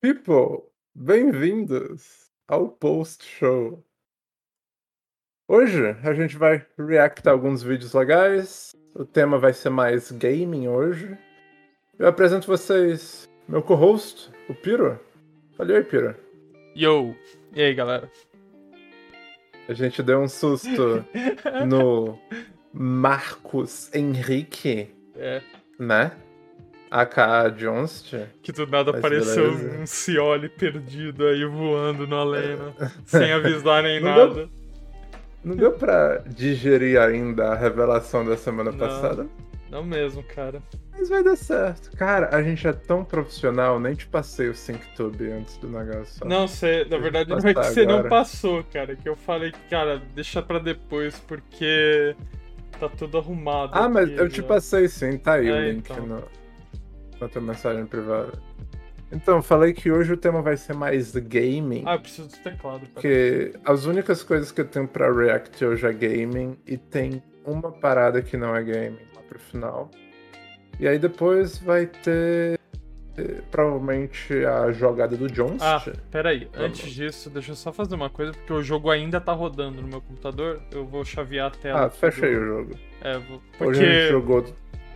[0.00, 3.84] People, bem-vindos ao Post Show.
[5.48, 8.74] Hoje a gente vai react a alguns vídeos legais.
[8.94, 11.16] O tema vai ser mais gaming hoje.
[11.98, 14.98] Eu apresento vocês meu co-host, o Piro.
[15.58, 16.16] Olha aí, Piro.
[16.74, 17.14] Yo!
[17.54, 18.10] E aí, galera?
[19.68, 21.04] A gente deu um susto
[21.68, 22.18] no
[22.72, 25.40] Marcos Henrique, É,
[25.78, 26.12] né?
[26.90, 28.14] aka Johnst.
[28.42, 29.78] que do nada Mas apareceu beleza.
[29.80, 32.74] um Cioli perdido aí voando no Aleno,
[33.06, 34.48] sem avisar nem Não deu- nada.
[35.44, 38.78] Não deu pra digerir ainda a revelação da semana Não.
[38.78, 39.26] passada?
[39.70, 40.62] Não mesmo, cara.
[40.92, 41.96] Mas vai dar certo.
[41.96, 46.24] Cara, a gente é tão profissional, nem te passei o SyncTube antes do negócio.
[46.26, 48.94] Não, você, na verdade, não é que você não passou, cara.
[48.94, 52.14] Que eu falei, cara, deixa pra depois, porque
[52.88, 53.70] tá tudo arrumado.
[53.74, 54.42] Ah, mas aqui eu te já.
[54.46, 56.06] passei sim, tá aí o É, link então.
[56.06, 56.22] no,
[57.20, 58.32] na tua mensagem privada.
[59.14, 61.82] Então, falei que hoje o tema vai ser mais gaming.
[61.86, 62.86] Ah, eu preciso do teclado.
[62.94, 67.70] Porque as únicas coisas que eu tenho pra react hoje é gaming e tem uma
[67.70, 69.90] parada que não é gaming lá pro final.
[70.80, 72.58] E aí depois vai ter
[73.50, 75.60] provavelmente a jogada do Jones.
[75.62, 76.48] Ah, peraí.
[76.52, 76.66] Vamos.
[76.80, 79.88] Antes disso, deixa eu só fazer uma coisa, porque o jogo ainda tá rodando no
[79.88, 80.60] meu computador.
[80.70, 81.80] Eu vou chavear a tela.
[81.80, 82.74] Ah, aqui fecha aí do- o jogo.
[83.02, 83.42] É, vou...
[83.58, 84.08] Porque...
[84.08, 84.44] jogou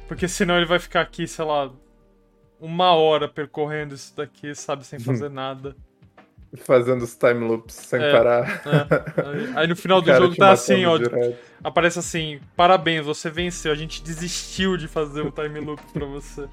[0.08, 1.70] Porque senão ele vai ficar aqui, sei lá,
[2.60, 5.04] uma hora percorrendo isso daqui, sabe, sem Uhum.
[5.04, 5.76] fazer nada.
[6.58, 8.10] fazendo os time loops sem É.
[8.12, 8.62] parar.
[8.64, 9.58] É.
[9.60, 10.96] Aí- no final do jogo tá assim, ó.
[10.96, 11.36] direto.
[11.62, 13.70] Aparece assim, parabéns, você venceu.
[13.72, 16.48] A gente desistiu de fazer o time loop pra você.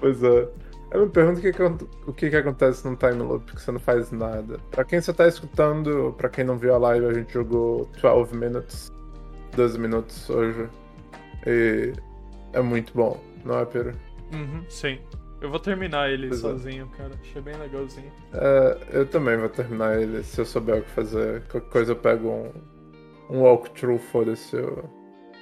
[0.00, 0.48] Pois é.
[0.92, 3.72] Eu me pergunto o que, que, o que, que acontece num time loop que você
[3.72, 4.58] não faz nada.
[4.70, 8.36] Pra quem só tá escutando, pra quem não viu a live, a gente jogou 12
[8.36, 8.92] minutes,
[9.56, 10.68] 12 minutos hoje.
[11.46, 11.92] E
[12.52, 13.94] é muito bom, não é, Pedro?
[14.34, 14.98] Uhum, sim.
[15.40, 16.42] Eu vou terminar ele Pois é.
[16.42, 17.10] sozinho, cara.
[17.20, 18.12] Achei bem legalzinho.
[18.32, 21.42] É, eu também vou terminar ele se eu souber o que fazer.
[21.50, 22.52] Qualquer coisa eu pego um,
[23.38, 24.54] um walkthrough, foda-se.
[24.56, 24.88] Eu,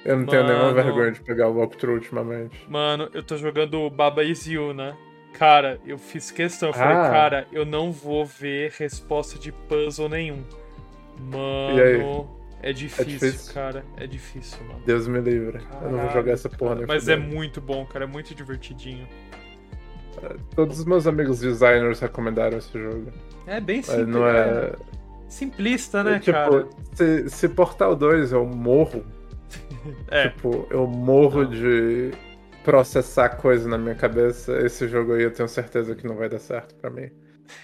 [0.03, 0.75] eu não tenho nenhuma Mano.
[0.83, 2.65] vergonha de pegar o walkthrough ultimamente.
[2.67, 4.97] Mano, eu tô jogando o Baba Is You, né?
[5.33, 6.69] Cara, eu fiz questão.
[6.69, 7.09] Eu falei, Ah.
[7.09, 10.43] cara, eu não vou ver resposta de puzzle nenhum.
[11.19, 11.79] Mano,
[12.61, 12.69] aí?
[12.69, 13.53] é difícil, difícil?
[13.53, 13.83] cara.
[13.97, 14.79] É difícil, mano.
[14.85, 15.59] Deus me livre.
[15.81, 17.33] eu não vou jogar essa porra nem Mas é fudendo.
[17.35, 18.05] muito bom, cara.
[18.05, 19.07] É muito divertidinho.
[20.55, 23.11] Todos os meus amigos designers recomendaram esse jogo.
[23.47, 24.07] É bem simples.
[24.07, 24.73] não é.
[25.27, 26.67] Simplista, né, tipo, cara?
[26.93, 29.03] Se, se Portal 2 eu morro,
[30.11, 30.27] É.
[30.27, 31.49] tipo, eu morro Não.
[31.49, 32.11] de
[32.63, 36.39] processar coisa na minha cabeça, esse jogo aí eu tenho certeza que não vai dar
[36.39, 37.11] certo pra mim.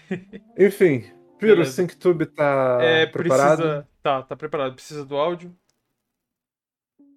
[0.58, 1.06] Enfim,
[1.38, 1.66] Piro, o.
[1.66, 3.58] SyncTube tá é, preparado?
[3.58, 3.88] precisa.
[4.02, 4.74] Tá, tá preparado.
[4.74, 5.56] Precisa do áudio?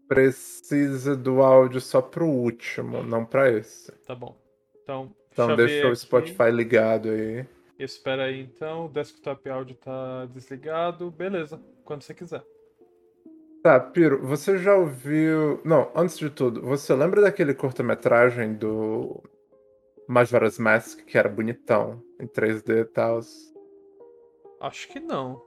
[0.07, 3.93] Precisa do áudio só pro último, não pra esse.
[4.07, 4.37] Tá bom.
[4.83, 5.97] Então, Então deixa o aqui.
[5.97, 7.47] Spotify ligado aí.
[7.79, 8.87] Espera aí, então.
[8.87, 11.11] O desktop áudio tá desligado.
[11.11, 11.61] Beleza.
[11.85, 12.45] Quando você quiser.
[13.63, 15.61] Tá, Piro, você já ouviu.
[15.65, 19.23] Não, antes de tudo, você lembra daquele curta-metragem do
[20.09, 23.21] Majora's Mask, que era bonitão, em 3D e tal?
[24.61, 25.43] Acho que não.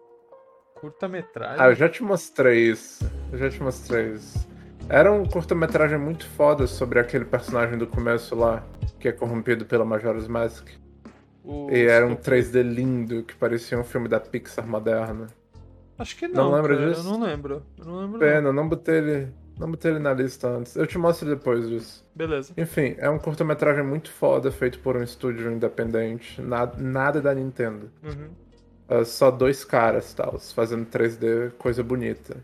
[0.75, 1.57] Curta-metragem.
[1.59, 3.03] Ah, eu já te mostrei isso.
[3.31, 4.47] Eu já te mostrei isso.
[4.90, 8.63] Era um curta-metragem muito foda sobre aquele personagem do começo lá,
[9.00, 10.68] que é corrompido pela Majora's Mask.
[11.44, 12.30] O E era um Scope.
[12.30, 15.28] 3D lindo, que parecia um filme da Pixar moderna.
[16.03, 16.50] Acho que não.
[16.50, 17.08] Não lembra cara, disso?
[17.08, 17.64] Eu não lembro.
[17.78, 18.12] Eu não lembro.
[18.12, 18.19] não.
[18.19, 19.34] Pena, não botei ele.
[19.58, 20.75] Não botei ele na lista antes.
[20.75, 22.06] Eu te mostro depois disso.
[22.14, 22.53] Beleza.
[22.58, 26.42] Enfim, é um curta-metragem muito foda, feito por um estúdio independente.
[26.42, 27.90] Nada, nada da Nintendo.
[28.03, 28.30] Uhum.
[28.90, 32.36] É só dois caras, tal, fazendo 3D, coisa bonita.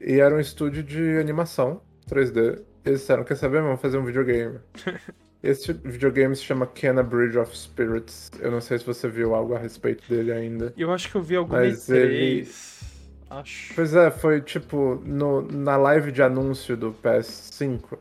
[0.00, 2.62] E era um estúdio de animação 3D.
[2.84, 4.60] Eles disseram, quer saber, vamos fazer um videogame.
[5.42, 8.30] Esse videogame se chama Kenna Bridge of Spirits.
[8.40, 10.72] Eu não sei se você viu algo a respeito dele ainda.
[10.76, 12.84] Eu acho que eu vi alguma Mas E3.
[13.30, 13.74] Acho.
[13.74, 17.80] Pois é, foi tipo no, na live de anúncio do PS5.
[17.82, 17.98] Mostrou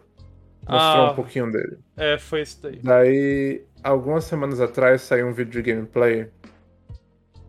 [0.68, 1.12] Ah.
[1.12, 1.77] um pouquinho dele.
[1.98, 2.80] É, foi isso daí.
[2.81, 6.30] Daí, algumas semanas atrás, saiu um vídeo de gameplay.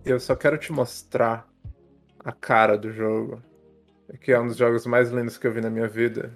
[0.04, 1.48] E eu só quero te mostrar
[2.24, 3.42] a cara do jogo.
[4.20, 6.30] Que é um dos jogos mais lindos que eu vi na minha vida.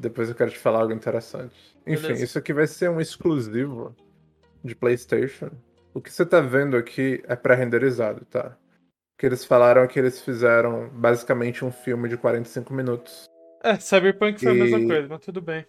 [0.00, 1.54] Depois eu quero te falar algo interessante.
[1.86, 2.24] Enfim, Beleza.
[2.24, 3.94] isso aqui vai ser um exclusivo
[4.64, 5.50] de PlayStation.
[5.92, 8.56] O que você tá vendo aqui é pré-renderizado, tá?
[9.14, 13.26] O que eles falaram é que eles fizeram basicamente um filme de 45 minutos.
[13.62, 15.66] É, Cyberpunk foi a mesma E- coisa, mas tudo bem.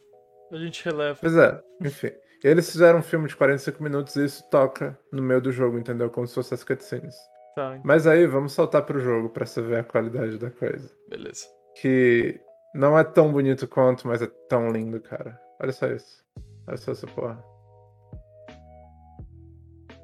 [0.51, 1.17] A gente releva.
[1.19, 2.11] Pois é, enfim.
[2.43, 6.09] Eles fizeram um filme de 45 minutos e isso toca no meio do jogo, entendeu?
[6.09, 7.15] Como se fosse as cutscenes.
[7.55, 10.89] Tá, Mas aí, vamos saltar pro jogo pra você ver a qualidade da coisa.
[11.09, 11.45] beleza.
[11.81, 12.39] Que
[12.73, 15.39] Não é tão bonito quanto, mas é tão lindo, cara.
[15.61, 16.23] Olha só isso.
[16.67, 17.43] Olha só essa porra.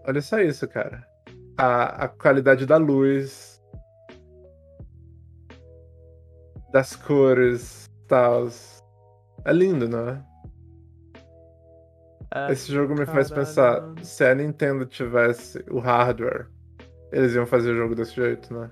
[0.06, 1.06] Olha só isso, cara.
[1.58, 3.62] A, a qualidade da luz.
[6.72, 8.48] Das cores, tal.
[9.46, 10.24] É lindo, não é?
[12.34, 14.04] É, Esse jogo me faz caralho, pensar, mano.
[14.04, 16.48] se a Nintendo tivesse o hardware,
[17.12, 18.70] eles iam fazer o jogo desse jeito, né?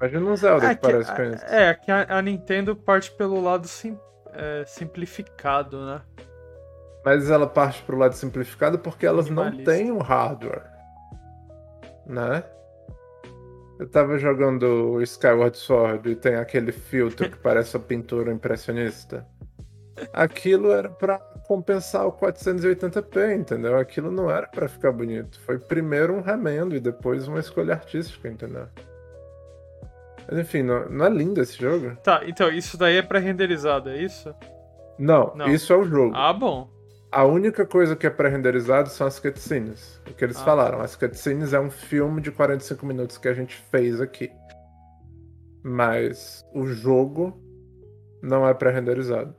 [0.00, 1.44] Imagina um Zelda É que que, parece com isso.
[1.46, 3.98] é, que a, a Nintendo parte pelo lado sim-
[4.32, 6.02] é, simplificado, né?
[7.04, 10.64] Mas ela parte pro lado simplificado porque elas não têm o hardware.
[12.04, 12.42] Né?
[13.78, 19.26] Eu tava jogando Skyward Sword e tem aquele filtro que parece uma pintura impressionista.
[20.12, 23.78] Aquilo era pra compensar o 480p, entendeu?
[23.78, 25.38] Aquilo não era pra ficar bonito.
[25.40, 28.66] Foi primeiro um remendo e depois uma escolha artística, entendeu?
[30.28, 31.96] Mas enfim, não, não é lindo esse jogo?
[32.02, 34.34] Tá, então isso daí é pré-renderizado, é isso?
[34.98, 35.46] Não, Não.
[35.48, 36.14] isso é o jogo.
[36.16, 36.68] Ah, bom.
[37.12, 40.00] A única coisa que é pré-renderizado são as cutscenes.
[40.10, 40.44] O que eles Ah.
[40.44, 40.80] falaram.
[40.80, 44.30] As cutscenes é um filme de 45 minutos que a gente fez aqui.
[45.62, 47.40] Mas o jogo
[48.22, 49.34] não é pré-renderizado.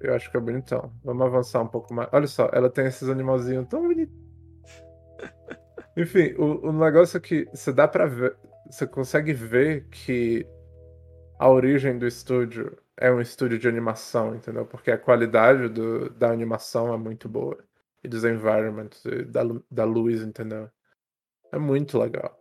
[0.00, 0.92] Eu acho que é bonitão.
[1.04, 2.08] Vamos avançar um pouco mais.
[2.12, 4.14] Olha só, ela tem esses animalzinhos tão bonitos.
[5.96, 8.36] Enfim, o, o negócio é que você dá pra ver.
[8.70, 10.46] Você consegue ver que
[11.38, 14.66] a origem do estúdio é um estúdio de animação, entendeu?
[14.66, 17.58] Porque a qualidade do, da animação é muito boa.
[18.04, 20.70] E dos environments, e da, da luz, entendeu?
[21.52, 22.38] É muito legal.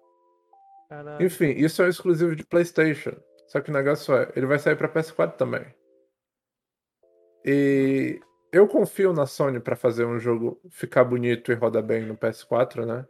[0.90, 1.26] Caralho.
[1.26, 3.16] Enfim, isso é um exclusivo de PlayStation.
[3.48, 5.66] Só que o negócio é, ele vai sair pra PS4 também.
[7.44, 8.20] E
[8.52, 12.86] eu confio na Sony pra fazer um jogo ficar bonito e rodar bem no PS4,
[12.86, 13.08] né?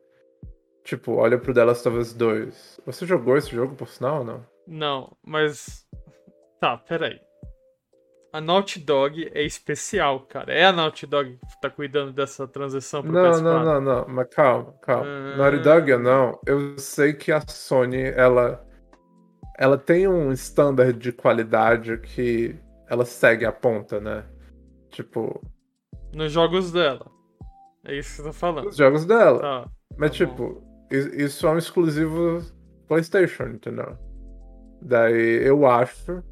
[0.84, 2.82] Tipo, olha pro The Last of Us 2.
[2.86, 4.46] Você jogou esse jogo por sinal ou não?
[4.68, 5.86] Não, mas.
[6.60, 7.20] Tá, peraí.
[8.32, 10.54] A Naughty Dog é especial, cara.
[10.54, 13.42] É a Naughty Dog que tá cuidando dessa transição pro Não, PS4.
[13.42, 15.06] não, não, não, mas calma, calma.
[15.06, 15.38] Ah.
[15.38, 18.64] Naughty Dog ou não, eu sei que a Sony, ela,
[19.58, 22.56] ela tem um standard de qualidade que
[22.88, 24.24] ela segue a ponta, né?
[24.92, 25.42] Tipo,
[26.14, 27.06] Nos jogos dela.
[27.84, 28.68] É isso que você tá falando.
[28.68, 29.40] os jogos dela.
[29.40, 29.70] Tá.
[29.98, 32.44] mas, tá tipo, isso é um exclusivo
[32.88, 33.98] PlayStation, entendeu?
[34.82, 36.24] Daí eu acho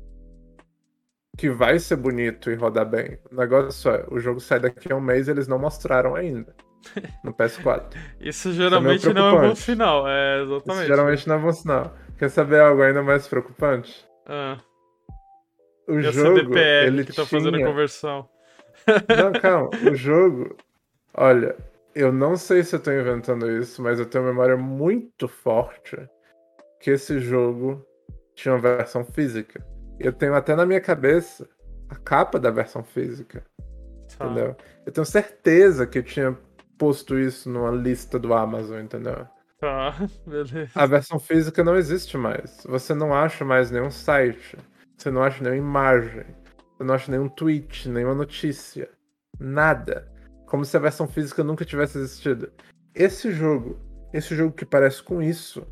[1.37, 3.19] que vai ser bonito e rodar bem.
[3.31, 6.55] O negócio é, o jogo sai daqui a um mês e eles não mostraram ainda.
[7.23, 7.95] No PS4.
[8.19, 9.61] Isso geralmente não é um bom preocupante.
[9.61, 10.07] sinal.
[10.07, 10.87] É, Isso exatamente.
[10.87, 11.93] geralmente não é bom sinal.
[12.17, 14.07] Quer saber algo ainda mais preocupante?
[14.25, 14.57] Ah,
[15.87, 17.39] O e jogo, CDPR ele que tá tinha...
[17.39, 18.29] fazendo a conversão.
[18.87, 19.69] Não, calma.
[19.91, 20.55] O jogo...
[21.13, 21.55] Olha,
[21.99, 25.97] eu não sei se eu tô inventando isso, mas eu tenho uma memória muito forte
[26.79, 27.85] que esse jogo
[28.35, 29.65] tinha uma versão física.
[29.99, 31.47] Eu tenho até na minha cabeça
[31.89, 33.43] a capa da versão física,
[34.17, 34.25] Tá.
[34.25, 34.55] entendeu?
[34.85, 36.37] Eu tenho certeza que eu tinha
[36.77, 39.27] posto isso numa lista do Amazon, entendeu?
[39.59, 39.95] Tá,
[40.25, 40.71] beleza.
[40.75, 42.63] A versão física não existe mais.
[42.67, 44.57] Você não acha mais nenhum site.
[44.97, 46.25] Você não acha nenhuma imagem.
[46.77, 48.89] Você não acha nenhum tweet, nenhuma notícia.
[49.39, 50.11] Nada.
[50.47, 52.51] Como se a versão física nunca tivesse existido.
[52.95, 53.79] Esse jogo,
[54.11, 55.67] esse jogo que parece com isso,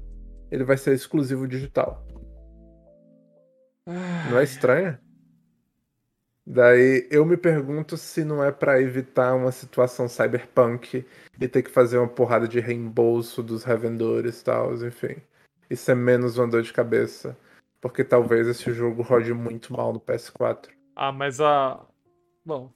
[0.52, 2.06] ele vai ser exclusivo digital.
[4.30, 5.00] Não é estranho?
[6.46, 11.04] Daí eu me pergunto se não é pra evitar uma situação cyberpunk
[11.40, 15.16] e ter que fazer uma porrada de reembolso dos revendedores e tal, enfim.
[15.70, 17.36] Isso é menos uma dor de cabeça.
[17.82, 20.70] Porque talvez esse jogo rode muito mal no PS4.
[20.96, 21.86] Ah, mas a.
[22.46, 22.72] Bom.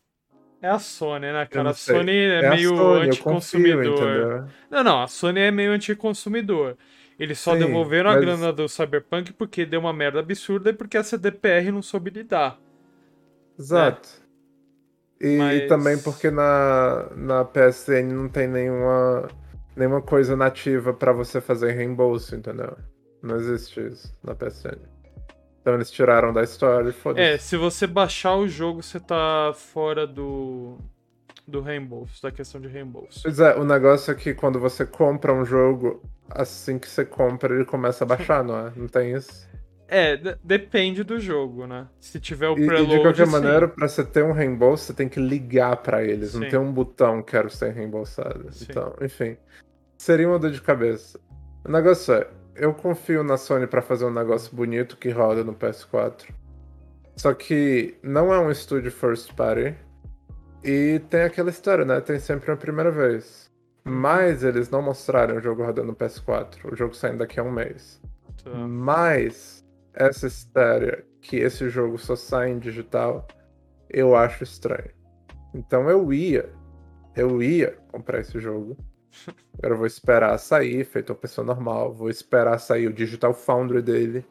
[0.62, 1.70] É a Sony, né, cara?
[1.70, 1.74] A.
[1.74, 4.48] Sony é, a meio Sony, eu confio, anticonsumidor.
[4.70, 6.76] Não, não, a Sony é meio anticonsumidor.
[7.18, 10.74] Eles só Sim, devolveram a mas- grana do Cyberpunk porque deu uma merda absurda e
[10.74, 12.58] porque a CDPR não soube lidar.
[13.58, 14.08] Exato.
[15.20, 19.28] E, Mas- também porque na, na PSN não tem nenhuma,
[19.76, 22.78] nenhuma coisa nativa pra você fazer reembolso, entendeu?
[23.22, 24.78] Não existe isso na PSN.
[25.62, 27.40] Então eles tiraram da história e É, foda-se.
[27.48, 30.78] se você baixar o jogo, você tá fora do.
[31.48, 33.22] do reembolso, da questão de reembolso.
[33.24, 37.54] Pois é, o negócio é que quando você compra um jogo, assim que você compra,
[37.54, 38.72] ele começa a baixar, não é?
[38.76, 39.50] Não tem isso?
[39.88, 41.88] É, de- depende do jogo, né?
[42.00, 42.92] Se tiver o E, e preload.
[42.96, 43.32] de qualquer sim.
[43.32, 46.36] maneira, pra você ter um reembolso, você tem que ligar pra eles.
[46.36, 46.50] Não Sim.
[46.50, 48.46] tem um botão quero ser reembolsado.
[48.54, 48.68] Sim.
[48.70, 49.36] Então, enfim.
[49.98, 51.20] Seria uma dor de cabeça.
[51.66, 55.54] O negócio é, eu confio na Sony pra fazer um negócio bonito que roda no
[55.54, 56.30] PS4.
[57.16, 59.76] Só que não é um estúdio first party.
[60.64, 62.02] E tem aquela história, né?
[62.02, 63.50] Tem sempre uma primeira vez.
[63.84, 66.72] Mas eles não mostraram o jogo rodando no PS4.
[66.72, 68.02] O jogo saindo daqui a um mês.
[68.44, 68.52] Tá.
[68.52, 73.28] Mas essa história que esse jogo só sai em digital,
[73.90, 74.92] eu acho estranho.
[75.54, 76.50] Então eu ia,
[77.16, 78.78] eu ia comprar esse jogo.
[79.58, 81.94] Agora vou esperar sair, feito uma pessoa normal.
[81.94, 84.26] Vou esperar sair o Digital Foundry dele.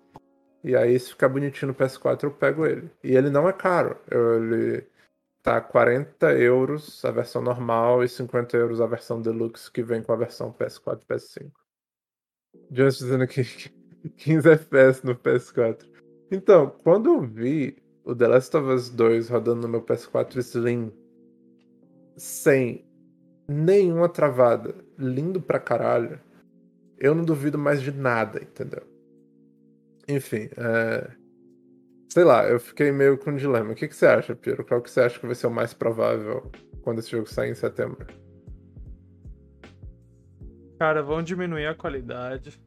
[0.65, 2.91] E aí, se ficar bonitinho no PS4, eu pego ele.
[3.03, 3.97] E ele não é caro.
[4.11, 4.85] Ele
[5.43, 10.13] tá 40 euros a versão normal e 50 euros a versão deluxe que vem com
[10.13, 11.51] a versão PS4 e PS5.
[12.71, 13.45] Jones dizendo que
[14.17, 15.87] 15 FPS no PS4.
[16.31, 20.93] Então, quando eu vi o The Last of Us 2 rodando no meu PS4 Slim
[22.17, 22.88] sem
[23.49, 26.21] nenhuma travada, lindo pra caralho,
[26.99, 28.83] eu não duvido mais de nada, entendeu?
[30.07, 31.11] Enfim, é...
[32.13, 33.73] sei lá, eu fiquei meio com um dilema.
[33.73, 34.65] O que, que você acha, Piero?
[34.65, 36.51] Qual que você acha que vai ser o mais provável
[36.83, 38.07] quando esse jogo sair em setembro?
[40.79, 42.61] Cara, vão diminuir a qualidade.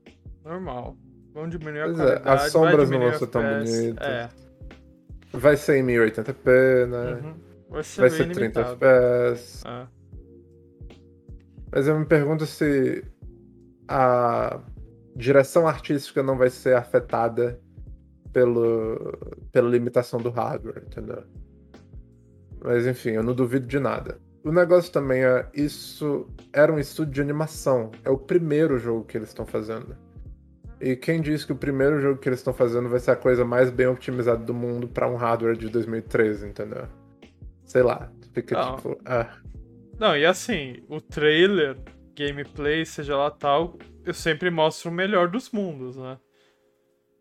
[0.44, 0.98] Normal.
[1.34, 2.30] Vão diminuir a Pois é, qualidade.
[2.30, 4.08] as vai sombras não vão ser tão bonitas.
[4.08, 4.30] É.
[5.34, 7.14] Vai ser em 1080p, né?
[7.14, 7.36] uhum.
[7.70, 8.86] Vai ser, Vai ser 30 limitado.
[8.86, 9.66] FPS.
[9.66, 10.01] É.
[11.72, 13.04] Mas eu me pergunto se
[13.88, 14.60] a
[15.16, 17.60] direção artística não vai ser afetada
[18.34, 19.18] pelo,
[19.52, 21.24] pela limitação do hardware, entendeu?
[22.64, 24.20] Mas enfim, eu não duvido de nada.
[24.44, 27.92] O negócio também é, isso era um estúdio de animação.
[28.04, 29.96] É o primeiro jogo que eles estão fazendo.
[30.80, 33.46] E quem diz que o primeiro jogo que eles estão fazendo vai ser a coisa
[33.46, 36.88] mais bem otimizada do mundo para um hardware de 2013, entendeu?
[37.66, 38.12] Sei lá.
[38.34, 38.76] Fica Não.
[38.78, 38.98] tipo.
[39.06, 39.30] Ah,
[40.02, 41.78] Não, e assim, o trailer,
[42.16, 46.18] gameplay, seja lá tal, eu sempre mostro o melhor dos mundos, né?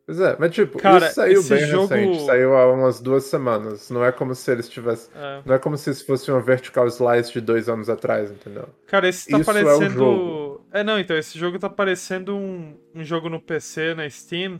[0.06, 3.90] Pois é, mas tipo, Cara, isso saiu bem jogo- recente, saiu há umas duas semanas.
[3.90, 5.12] Não é como se eles tivessem.
[5.14, 5.42] É.
[5.44, 8.66] Não é como se isso fosse uma vertical slice de dois anos atrás, entendeu?
[8.86, 9.90] Cara, esse tá Isso é parecendo.
[9.94, 10.66] jogo.
[10.72, 14.58] É, não, então, esse jogo tá parecendo um, um jogo no PC, na Steam.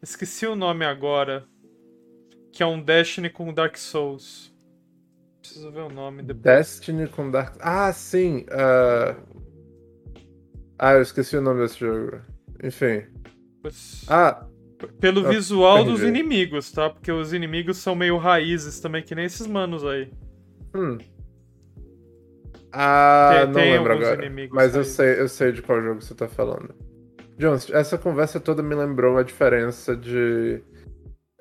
[0.00, 1.44] Esqueci o nome agora.
[2.52, 4.53] Que é um Destiny com Dark Souls.
[5.44, 6.42] Preciso ver o nome depois.
[6.42, 7.56] Destiny com Dark.
[7.60, 8.46] Ah, sim!
[8.50, 9.14] ah,
[10.78, 12.18] Ah, eu esqueci o nome desse jogo.
[12.62, 13.02] Enfim.
[14.08, 14.46] Ah,
[14.98, 16.88] Pelo ah, visual dos inimigos, tá?
[16.88, 20.10] Porque os inimigos são meio raízes também, que nem esses manos aí.
[20.74, 20.96] hum.
[22.72, 24.32] Ah, Tem- não tem lembro agora.
[24.50, 26.74] Mas eu sei, eu sei de qual jogo você tá falando.
[27.38, 30.60] Jones, essa conversa toda me lembrou a diferença de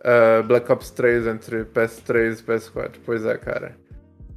[0.04, 2.98] ah, Black Ops 3 entre PS3 e PS4.
[3.06, 3.76] Pois é, cara.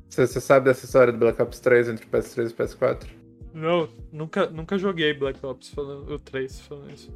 [0.08, 3.06] Você você sabe dessa história do Black Ops 3 entre PS3 e PS4?
[3.52, 7.12] Não, nunca, nunca joguei Black Ops falando, o 3 falando isso.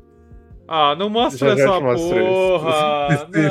[0.67, 3.09] Ah, não mostra Já- já essa porra!
[3.19, 3.49] Sim, sim, sim,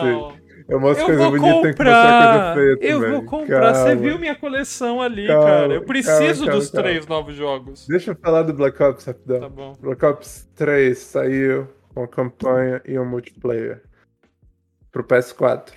[0.00, 0.12] sim.
[0.12, 0.42] não.
[0.68, 2.54] Eu mostro Eu coisa vou bonita, comprar!
[2.54, 3.10] coisa feia Eu também.
[3.12, 3.74] vou comprar.
[3.74, 4.00] Você Calma.
[4.00, 5.74] viu minha coleção ali, Calma, cara.
[5.74, 7.86] Eu preciso calma, dos três novos jogos.
[7.88, 9.40] Deixa eu falar do Black Ops rapidão.
[9.40, 9.72] Tá bom.
[9.80, 13.82] Black Ops 3 saiu com campanha e um multiplayer
[14.92, 15.72] pro PS4.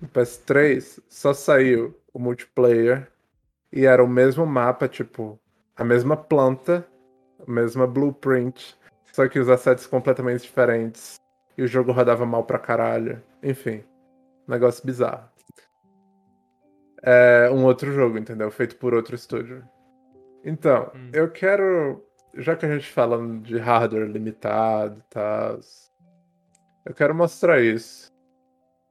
[0.00, 3.10] No PS3 só saiu o multiplayer
[3.72, 5.38] e era o mesmo mapa, tipo,
[5.76, 6.86] a mesma planta,
[7.46, 8.76] a mesma blueprint,
[9.12, 11.16] só que os assets completamente diferentes.
[11.56, 13.22] E o jogo rodava mal pra caralho.
[13.42, 13.84] Enfim,
[14.48, 15.28] negócio bizarro.
[17.02, 18.50] É um outro jogo, entendeu?
[18.50, 19.62] Feito por outro estúdio.
[20.44, 21.10] Então, Hum.
[21.12, 22.02] eu quero
[22.34, 25.58] já que a gente falando de hardware limitado e tal,
[26.84, 28.08] eu quero mostrar isso,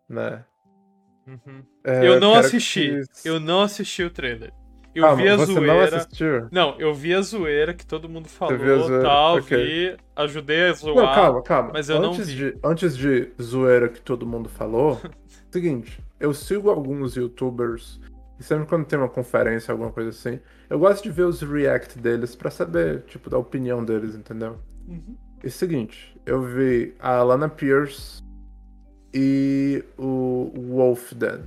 [0.07, 0.45] né?
[1.29, 1.63] Uhum.
[1.83, 3.01] É, eu não assisti.
[3.23, 4.51] Eu não assisti o trailer.
[4.95, 5.97] Eu Calma, vi a você não zoeira.
[5.97, 6.47] assistiu?
[6.51, 8.57] Não, eu vi a zoeira que todo mundo falou,
[9.01, 9.57] tal, Ok.
[9.63, 10.95] vi, ajudei a zoar.
[11.05, 11.69] Não, calma, calma.
[11.73, 12.35] mas eu não antes vi.
[12.51, 14.99] De, antes de zoeira que todo mundo falou,
[15.51, 18.01] seguinte, eu sigo alguns youtubers
[18.39, 21.99] e sempre quando tem uma conferência, alguma coisa assim, eu gosto de ver os react
[21.99, 24.57] deles pra saber, tipo, da opinião deles, entendeu?
[24.87, 25.15] Uhum.
[25.43, 28.23] E seguinte, eu vi a Alana Pierce
[29.13, 31.43] e o Wolfden.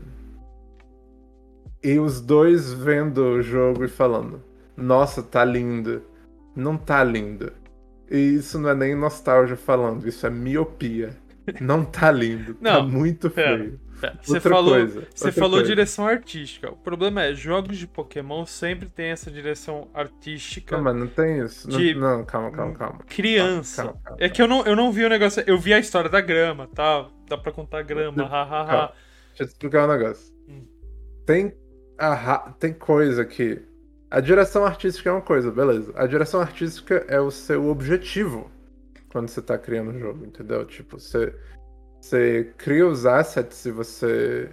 [1.83, 4.43] E os dois vendo o jogo e falando:
[4.77, 6.03] Nossa, tá lindo.
[6.55, 7.53] Não tá lindo.
[8.11, 11.17] E isso não é nem nostalgia falando, isso é miopia.
[11.59, 12.55] Não tá lindo.
[12.55, 13.65] tá Não, muito pera.
[13.65, 13.81] feio.
[14.23, 15.67] Você Outra falou, coisa, você falou coisa.
[15.67, 16.71] direção artística.
[16.71, 20.77] O problema é, jogos de Pokémon sempre tem essa direção artística.
[20.77, 21.69] Não, mas não tem isso.
[21.71, 22.99] Não- De- Não, calma, calma, calma.
[23.07, 23.85] Criança.
[23.85, 25.43] Calma, calma, É que eu não, eu não vi o negócio.
[25.47, 27.09] Eu vi a história da grama, tá?
[27.29, 28.67] Dá pra contar grama, hahaha.
[28.67, 28.93] Calma.
[29.29, 30.33] Deixa eu te explicar um negócio.
[30.49, 30.67] Hum.
[31.27, 31.55] Tem,
[31.99, 33.63] a tem coisa que.
[34.11, 35.91] A direção artística é uma coisa, beleza.
[35.97, 38.51] A direção artística é o seu objetivo
[39.11, 40.65] quando você tá criando o jogo, entendeu?
[40.67, 41.35] Tipo, você,
[42.03, 44.51] você cria os assets e você.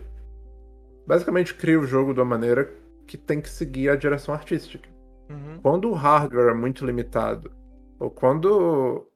[1.08, 2.72] Basicamente cria o jogo de uma maneira
[3.08, 4.88] que tem que seguir a direção artística.
[5.27, 5.60] Uhum.
[5.60, 7.51] Quando o hardware é muito limitado,
[8.00, 9.08] ou quando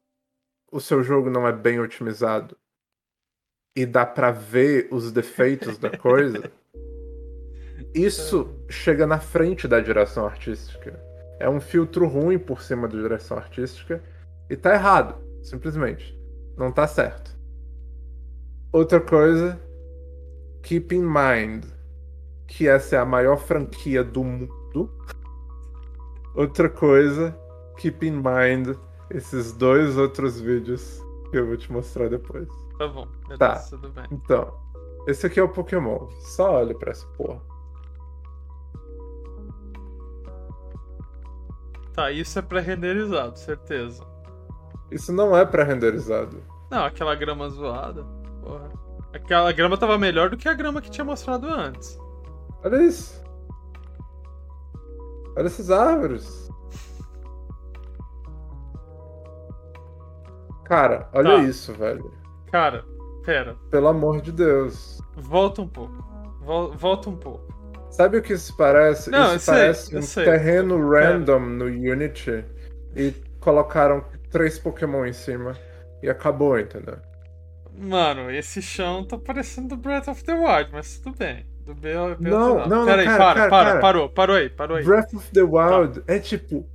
[0.71, 2.57] o seu jogo não é bem otimizado
[3.77, 6.51] e dá pra ver os defeitos da coisa,
[7.93, 10.99] isso chega na frente da direção artística.
[11.39, 14.03] É um filtro ruim por cima da direção artística
[14.49, 16.19] e tá errado, simplesmente.
[16.57, 17.32] Não tá certo.
[18.73, 19.59] Outra coisa,
[20.63, 21.65] keep in mind
[22.47, 24.89] que essa é a maior franquia do mundo.
[26.35, 27.37] Outra coisa,
[27.77, 28.75] keep in mind
[29.11, 30.99] esses dois outros vídeos
[31.29, 32.47] que eu vou te mostrar depois.
[32.77, 33.55] Tá bom, beleza, Tá.
[33.69, 34.05] tudo bem.
[34.11, 34.51] Então,
[35.07, 36.07] esse aqui é o Pokémon.
[36.21, 37.39] Só olha pra essa porra.
[41.93, 44.03] Tá, isso é pré-renderizado, certeza.
[44.89, 46.41] Isso não é pré-renderizado.
[46.71, 48.03] Não, aquela grama zoada.
[48.43, 48.71] Porra.
[49.13, 51.97] Aquela grama tava melhor do que a grama que tinha mostrado antes.
[52.63, 53.21] Olha isso.
[55.37, 56.49] Olha essas árvores.
[60.65, 61.43] Cara, olha Tá.
[61.43, 62.11] isso, velho.
[62.51, 62.85] Cara,
[63.23, 63.55] pera.
[63.69, 64.99] Pelo amor de Deus.
[65.15, 66.03] Volta um pouco.
[66.41, 67.53] Vol- volta um pouco.
[67.91, 69.11] Sabe o que isso parece?
[69.11, 70.25] Não, isso sei, parece um sei.
[70.25, 72.43] terreno random no Unity
[72.95, 75.55] e colocaram três Pokémon em cima
[76.01, 76.97] e acabou, entendeu?
[77.77, 81.45] Mano, esse chão tá parecendo do Breath of the Wild, mas tudo bem.
[81.65, 83.79] Do B Não, não, não, Pera aí, cara, para, cara, para, cara.
[83.79, 84.83] parou, parou aí, parou aí.
[84.83, 86.65] Breath of the Wild é tipo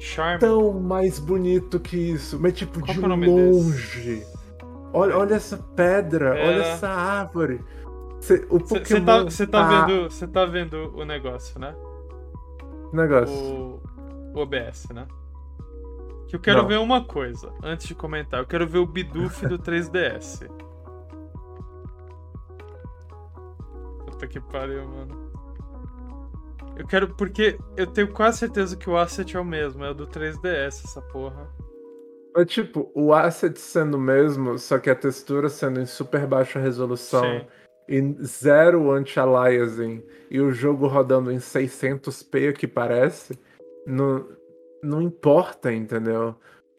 [0.00, 0.38] Charme.
[0.40, 4.26] tão mais bonito que isso, mas tipo Qual de é longe.
[4.92, 6.48] Olha, olha essa pedra, Pera.
[6.48, 7.60] olha essa árvore.
[8.20, 11.74] Cê- o Você Pokémon tá, cê tá tá- vendo, você tá vendo o negócio, né?
[12.92, 13.34] negócio.
[13.34, 13.82] O,
[14.34, 15.06] o OBS, né?
[16.28, 16.68] Que eu quero Não.
[16.68, 18.40] ver uma coisa antes de comentar.
[18.40, 20.46] Eu quero ver o Bidoof do 3DS.
[24.04, 25.32] Puta que pariu, mano.
[26.76, 27.08] Eu quero.
[27.14, 29.82] Porque eu tenho quase certeza que o asset é o mesmo.
[29.84, 31.48] É o do 3DS, essa porra.
[32.36, 36.60] É tipo, o asset sendo o mesmo, só que a textura sendo em super baixa
[36.60, 37.46] resolução Sim.
[37.88, 43.36] e zero anti-aliasing e o jogo rodando em 600p, que parece,
[43.84, 44.24] não,
[44.82, 46.34] não importa, entendeu?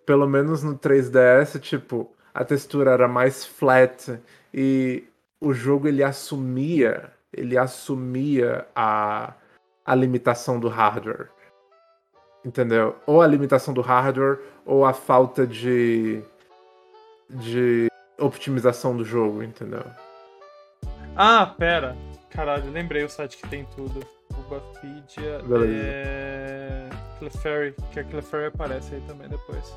[0.06, 4.20] Pelo menos no 3DS, tipo, a textura era mais flat
[4.54, 5.04] e
[5.40, 9.34] o jogo ele assumia, ele assumia a,
[9.86, 11.30] a limitação do hardware.
[12.44, 12.96] Entendeu?
[13.06, 16.24] Ou a limitação do hardware ou a falta de
[17.30, 19.84] de optimização do jogo, entendeu?
[21.16, 21.96] Ah, pera.
[22.30, 24.06] Caralho, lembrei o site que tem tudo.
[24.38, 25.74] Ubapedia Beleza.
[25.74, 26.90] é.
[27.20, 29.74] Clefairy, que a Clefairy aparece aí também depois.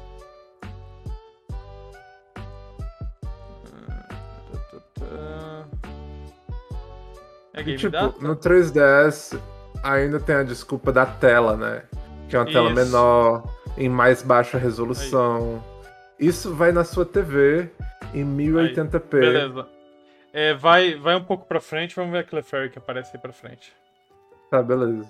[7.54, 8.14] É E, tipo, Data?
[8.20, 9.38] no 3DS
[9.82, 11.82] ainda tem a desculpa da tela, né?
[12.28, 12.74] Que é uma tela Isso.
[12.74, 13.44] menor,
[13.76, 15.62] em mais baixa resolução.
[16.18, 17.68] Isso vai na sua TV
[18.14, 19.20] em 1080p.
[19.20, 19.68] Beleza.
[20.32, 23.32] É, vai, vai um pouco pra frente, vamos ver a Clefairy que aparece aí pra
[23.32, 23.72] frente.
[24.50, 25.06] Tá, beleza.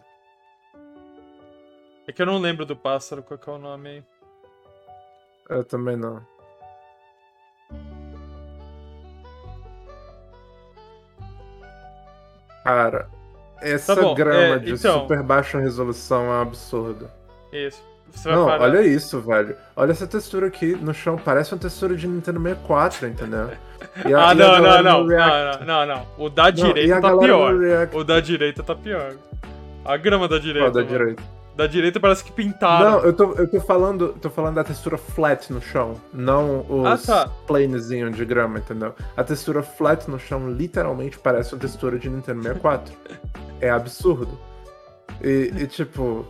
[2.12, 4.04] É que eu não lembro do pássaro, qual que é o nome aí.
[5.48, 6.22] Eu também não.
[12.64, 13.08] Cara,
[13.60, 17.10] essa Tá grama é, de então- super baixa resolução é um absurdo.
[17.52, 17.82] Isso.
[18.10, 18.62] Você vai Não, parar.
[18.64, 19.56] olha isso, velho.
[19.74, 23.50] Olha essa textura aqui no chão, parece uma textura de Nintendo 64, entendeu?
[24.14, 26.06] A- Ah, não, não, não, React- não, não, não.
[26.18, 27.58] O da direita tá pior.
[27.58, 29.14] React- O da direita tá pior.
[29.84, 30.70] A grama da direita.
[30.70, 30.98] Qual da mano.
[30.98, 31.22] direita?
[31.54, 32.92] Da direita parece que pintaram.
[32.92, 37.08] Não, eu tô, eu tô falando, tô falando da textura flat no chão, não os
[37.10, 37.32] Ah, tá.
[37.46, 38.94] planezinho de grama, entendeu?
[39.16, 42.94] A textura flat no chão literalmente parece uma textura de Nintendo 64.
[43.60, 44.38] é absurdo.
[45.22, 46.24] E, e, tipo,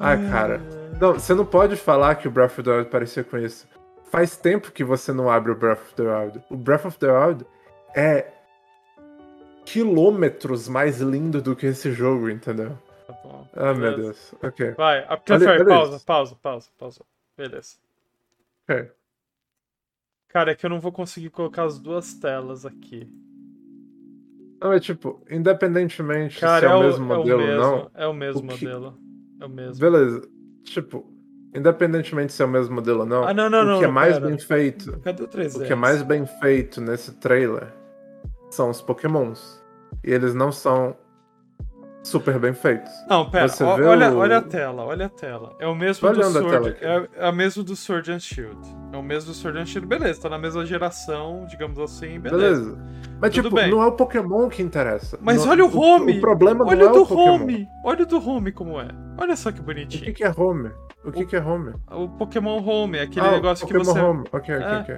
[0.00, 0.60] ai cara,
[1.00, 3.66] não, você não pode falar que o Breath of the Wild parecia com isso.
[4.10, 6.40] Faz tempo que você não abre o Breath of the Wild.
[6.50, 7.46] O Breath of the Wild
[7.94, 8.26] é
[9.64, 12.76] quilômetros mais lindo do que esse jogo, entendeu?
[13.12, 13.96] Tá bom, Ah, meu.
[13.96, 14.34] Deus.
[14.42, 14.72] Ok.
[14.72, 15.04] Vai,
[15.60, 16.06] olha pausa, isso.
[16.06, 17.00] pausa, pausa, pausa.
[17.36, 17.76] Beleza.
[18.68, 18.90] ok.
[20.28, 23.08] Cara, é que eu não vou conseguir colocar as duas telas aqui.
[24.62, 27.76] Não, é tipo, independentemente Cara, se é, é, o mesmo modelo é o mesmo, ou
[27.78, 28.98] não, É o mesmo o que- modelo.
[29.40, 29.80] É o mesmo.
[29.80, 30.28] beleza.
[30.64, 31.10] Tipo,
[31.54, 33.88] independente se é o mesmo modelo ou não, Ah, não, não, o não, que é
[33.88, 34.26] mais pera.
[34.28, 37.72] bem feito, Cadê o 3 o que é mais bem feito nesse trailer
[38.50, 39.60] são os pokémons.
[40.04, 40.96] E eles não são
[42.02, 42.90] super bem feitos.
[43.08, 45.54] Não, pera, Você vê olha, o- olha a tela, olha a tela.
[45.58, 46.76] É o mesmo Tô do Sword.
[46.80, 48.58] É, é mesmo do Sword and Shield.
[48.92, 52.38] É o mesmo do Sword and Shield, beleza, tá na mesma geração, digamos assim, beleza.
[52.64, 52.78] Beleza.
[53.20, 53.70] Mas, Tudo tipo, bem.
[53.70, 55.18] não é o Pokémon que interessa.
[55.20, 56.18] Mas Não- olha o home!
[56.18, 57.34] O, problema Olha não o é do o Pokémon.
[57.34, 57.68] home!
[57.84, 58.88] Olha o do home como é.
[59.18, 60.04] Olha só que O bonitinho.
[60.04, 60.70] que, que é home?
[61.04, 61.72] O que, que é home?
[61.90, 64.00] O Pokémon Home, aquele ah, negócio Pokémon que você.
[64.00, 64.24] Home.
[64.32, 64.78] Ok, ok, É.
[64.80, 64.96] ok.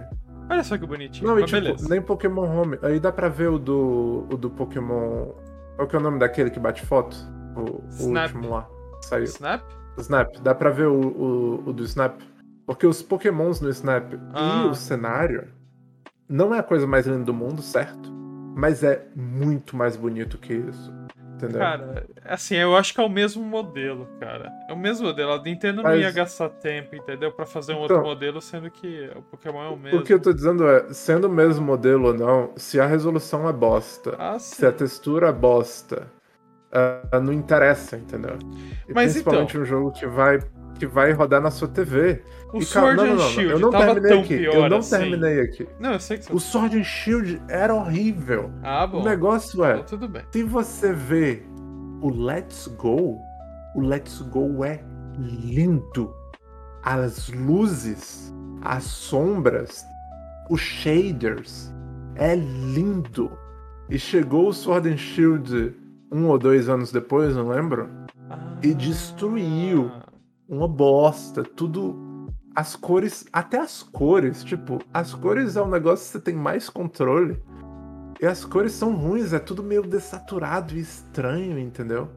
[0.50, 1.28] Olha só que bonitinho.
[1.28, 1.88] Não, e tipo, beleza.
[1.88, 2.78] nem Pokémon Home.
[2.82, 5.28] Aí dá pra ver o do, o do Pokémon.
[5.82, 7.16] Qual que é o nome daquele que bate foto?
[7.56, 8.68] O, o último lá.
[9.00, 9.24] Saiu.
[9.24, 9.64] Snap?
[9.98, 10.36] Snap.
[10.40, 12.20] Dá pra ver o, o, o do Snap.
[12.64, 14.62] Porque os Pokémons no Snap Ah.
[14.64, 15.48] e o cenário
[16.28, 18.12] não é a coisa mais linda do mundo, certo?
[18.56, 20.94] Mas é muito mais bonito que isso.
[21.42, 21.58] Entendeu?
[21.60, 24.48] Cara, assim, eu acho que é o mesmo modelo, cara.
[24.68, 25.32] É o mesmo modelo.
[25.32, 27.32] A Nintendo não Mas- ia gastar tempo, entendeu?
[27.32, 29.98] Pra fazer um Então- outro modelo, sendo que o Pokémon é o mesmo.
[29.98, 33.48] O que eu tô dizendo é, sendo o mesmo modelo ou não, se a resolução
[33.48, 36.06] é bosta, Ah, se a textura é bosta,
[36.70, 38.36] ah, não interessa, entendeu?
[38.88, 40.38] E Mas principalmente então- um jogo que vai,
[40.82, 42.22] que vai rodar na sua TV.
[42.52, 44.44] O E, Sword não, and não, não, Shield eu não terminei aqui.
[44.44, 44.90] eu não assim.
[44.98, 45.68] terminei aqui.
[45.78, 46.32] Não, eu sei que você...
[46.34, 48.50] O Sword and Shield era horrível.
[48.64, 49.00] Ah, bom.
[49.00, 50.24] O negócio é, Então, tudo bem.
[50.32, 51.44] se você vê
[52.00, 53.16] o Let's Go,
[53.76, 54.82] o Let's Go é
[55.16, 56.12] lindo.
[56.82, 59.84] As luzes, as sombras,
[60.50, 61.72] os shaders,
[62.16, 63.30] é lindo.
[63.88, 65.76] E chegou o Sword and Shield
[66.10, 67.88] um ou dois anos depois, não lembro?
[68.64, 69.88] E destruiu.
[70.52, 72.10] Uma bosta, tudo.
[72.54, 76.68] As cores, até as cores, tipo, as cores é um negócio que você tem mais
[76.68, 77.42] controle.
[78.20, 82.10] E as cores são ruins, é tudo meio dessaturado e estranho, entendeu?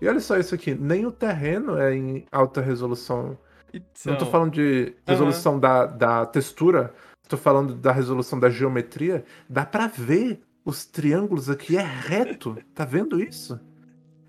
[0.00, 3.36] E olha só isso aqui, nem o terreno é em alta resolução.
[3.74, 6.94] Não tô então, falando de resolução da, da textura,
[7.28, 9.24] tô falando da resolução da geometria.
[9.48, 12.56] Dá pra ver os triângulos aqui, é reto.
[12.74, 13.60] Tá vendo isso?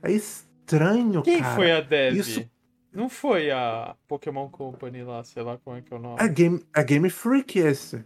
[0.02, 1.56] É estranho, Quem cara.
[1.56, 2.16] foi a Dev?
[2.18, 2.52] isso-
[2.94, 6.18] Não foi a Pokémon Company lá, sei lá como é que é o nome.
[6.22, 8.04] É Game, é Game Freak esse.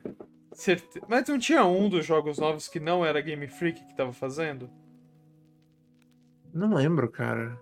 [0.54, 4.14] Certe- Mas não tinha um dos jogos novos que não era Game Freak que tava
[4.14, 4.70] fazendo?
[6.54, 7.58] Não lembro, cara.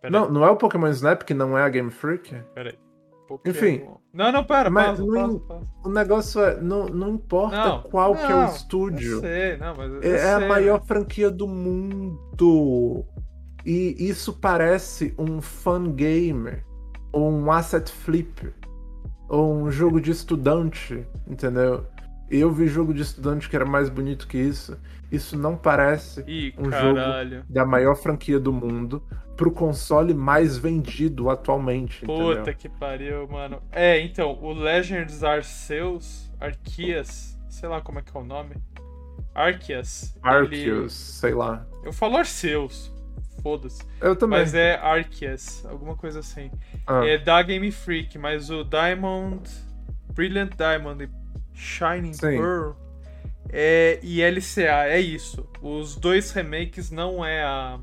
[0.00, 2.34] Pera Não, aí, não é o Pokémon Snap que não é a Game Freak?
[2.54, 2.78] pera aí.
[3.28, 3.86] Pokémon- Enfim.
[4.12, 5.68] Não, não, pera, Mas pausa, não- pausa, pausa.
[5.84, 6.60] O negócio é.
[6.60, 9.12] Não, não importa Não, qual que é o não, estúdio.
[9.16, 13.04] Eu sei, não, mas eu É, é a sei, maior mas- franquia do mundo.
[13.70, 16.52] E isso parece um fun game,
[17.12, 18.50] ou um asset flip,
[19.28, 21.84] ou um jogo de estudante, entendeu?
[22.30, 24.78] Eu vi jogo de estudante que era mais bonito que isso.
[25.12, 27.44] Isso não parece Ih, um jogo caralho.
[27.48, 29.02] da maior franquia do mundo
[29.36, 32.54] pro console mais vendido atualmente, Puta entendeu?
[32.54, 33.62] que pariu, mano.
[33.70, 38.54] É, então, o Legends Arceus, Arceus, sei lá como é que é o nome.
[39.34, 40.14] Arceus.
[40.16, 41.66] ele- Arceus, sei lá.
[41.84, 42.92] Eu falo Arceus,
[43.42, 43.82] foda-se.
[44.00, 44.38] Eu também.
[44.40, 46.50] Mas é Arceus, alguma coisa assim.
[46.86, 49.48] Ah, É da Game Freak, mas o Diamond,
[50.12, 51.08] Brilliant Diamond e
[51.54, 52.38] Shining Sim.
[52.38, 52.72] Pearl
[53.50, 55.46] é, e LCA, é isso.
[55.62, 57.78] Os dois remakes não é a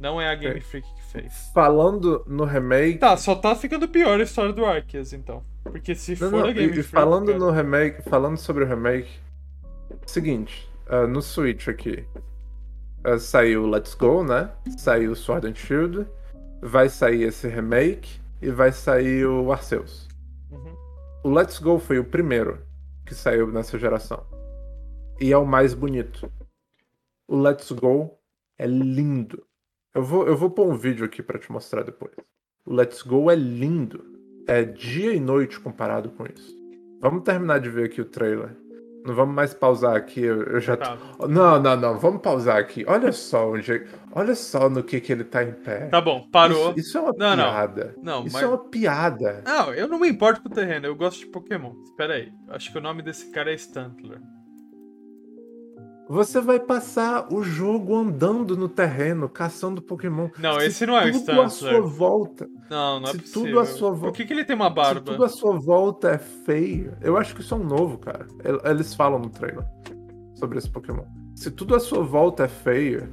[0.00, 0.62] não é a Game Ok.
[0.62, 1.50] Freak que fez.
[1.54, 2.98] Falando no remake.
[2.98, 5.42] Tá, só tá ficando pior a história do Arceus, então.
[5.64, 6.88] Porque se Não, for não, a Game e, e Freak.
[6.88, 9.08] falando cara, no remake, falando sobre o remake,
[10.06, 12.04] seguinte, ah, no Switch aqui,
[13.06, 14.50] ah, saiu o Let's Go, né?
[14.76, 16.04] Saiu o Sword and Shield,
[16.60, 20.08] vai sair esse remake e vai sair o Arceus.
[20.50, 20.74] Uhum.
[21.22, 22.58] O Let's Go foi o primeiro
[23.06, 24.26] que saiu nessa geração.
[25.20, 26.28] E é o mais bonito.
[27.28, 28.18] O Let's Go
[28.58, 29.46] é lindo.
[29.94, 32.12] Eu vou, eu vou pôr um vídeo aqui pra te mostrar depois.
[32.64, 34.04] O Let's Go é lindo.
[34.48, 36.56] É dia e noite comparado com isso.
[37.00, 38.50] Vamos terminar de ver aqui o trailer.
[39.06, 40.96] Não vamos mais pausar aqui, eu, eu já Tá.
[41.18, 41.28] tô...
[41.28, 42.84] Não, não, não, vamos pausar aqui.
[42.88, 43.86] Olha só onde.
[44.12, 45.86] Olha só no que, que ele tá em pé.
[45.86, 46.70] Tá bom, parou.
[46.70, 47.44] Isso, isso é uma Não, não.
[47.44, 47.94] piada.
[48.02, 49.42] Não, Isso mas é uma piada.
[49.44, 51.72] Não, eu não me importo com o terreno, eu gosto de Pokémon.
[51.84, 54.20] Espera aí, acho que o nome desse cara é Stantler.
[56.08, 60.28] Você vai passar o jogo andando no terreno, caçando Pokémon.
[60.38, 62.48] Não, Se esse não é o tudo à sua volta.
[62.70, 63.42] Não, não é Se possível.
[63.42, 65.00] tudo à sua vo- Por que, que ele tem uma Se barba?
[65.00, 66.96] tudo à sua volta é feio.
[67.00, 68.26] Eu acho que isso é um novo, cara.
[68.44, 69.64] El- Eles falam no trailer
[70.36, 71.04] sobre esse Pokémon.
[71.34, 73.08] Se tudo à sua volta é feio.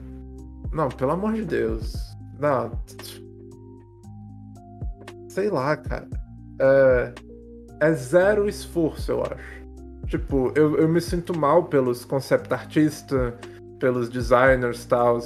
[0.72, 1.94] Não, pelo amor de Deus.
[2.40, 2.72] Não.
[5.30, 6.08] Sei lá, cara.
[6.62, 7.14] É,
[7.82, 9.63] é zero esforço, eu acho.
[10.08, 13.34] Tipo, eu, eu me sinto mal pelos concept artistas,
[13.80, 15.20] pelos designers e tal.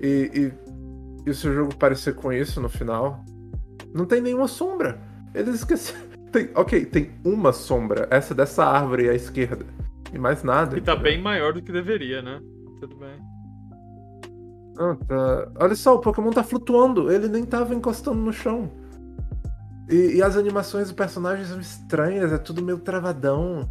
[0.00, 0.52] E,
[1.26, 3.24] e, e se o jogo parecer com isso no final?
[3.92, 5.00] Não tem nenhuma sombra.
[5.34, 6.04] Eles esqueceram.
[6.34, 8.08] Tem, ok, tem uma sombra.
[8.10, 9.64] Essa dessa árvore à esquerda.
[10.12, 10.76] E mais nada.
[10.76, 11.12] E tá entendeu?
[11.12, 12.40] bem maior do que deveria, né?
[12.80, 13.14] Tudo bem.
[14.76, 15.52] Ah, tá.
[15.60, 17.12] Olha só, o Pokémon tá flutuando.
[17.12, 18.68] Ele nem tava encostando no chão.
[19.88, 23.70] E, e as animações dos personagens são estranhas, é tudo meio travadão.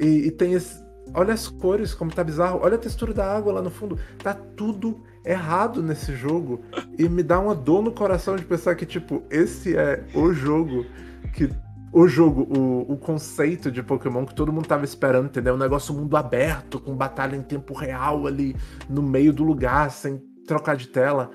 [0.00, 0.82] E, e tem esse.
[1.14, 2.60] olha as cores, como tá bizarro.
[2.62, 3.98] Olha a textura da água lá no fundo.
[4.18, 6.62] Tá tudo errado nesse jogo.
[6.98, 10.86] E me dá uma dor no coração de pensar que, tipo, esse é o jogo
[11.34, 11.50] que.
[11.92, 15.54] O jogo, o, o conceito de Pokémon que todo mundo tava esperando, entendeu?
[15.54, 18.54] Um negócio mundo aberto, com batalha em tempo real ali
[18.88, 21.32] no meio do lugar, sem trocar de tela.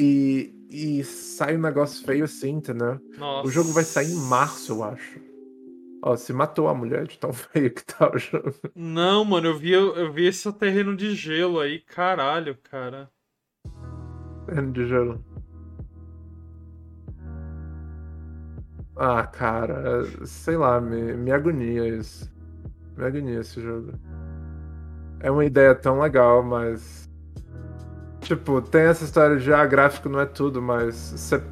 [0.00, 2.98] E, e sai um negócio feio assim, entendeu?
[3.18, 3.46] Nossa.
[3.46, 5.20] O jogo vai sair em março, eu acho.
[6.02, 8.52] Ó, se matou a mulher de tão feio que tá o jogo.
[8.74, 13.10] Não, mano, eu vi, eu vi esse terreno de gelo aí, caralho, cara.
[14.46, 15.24] Terreno de gelo.
[18.96, 22.30] Ah, cara, sei lá, me, me agonia isso.
[22.96, 23.92] Me agonia esse jogo.
[25.20, 27.08] É uma ideia tão legal, mas.
[28.20, 31.42] Tipo, tem essa história de ah, gráfico não é tudo, mas cê-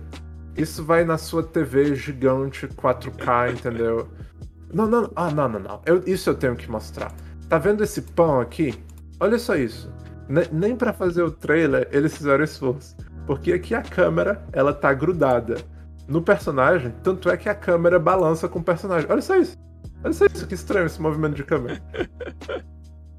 [0.57, 4.09] isso vai na sua TV gigante 4K, entendeu?
[4.73, 5.83] Não, não, ah, não, não, não.
[5.85, 7.13] Eu- isso eu tenho que mostrar.
[7.49, 8.75] Tá vendo esse pão aqui?
[9.19, 9.93] Olha só isso.
[10.29, 12.97] Ne- nem pra fazer o trailer eles fizeram esforço.
[13.27, 15.57] Porque aqui a câmera, ela tá grudada
[16.09, 19.09] no personagem, tanto é que a câmera balança com o personagem.
[19.11, 19.57] Olha só isso.
[20.03, 21.81] Olha só isso, que estranho esse movimento de câmera.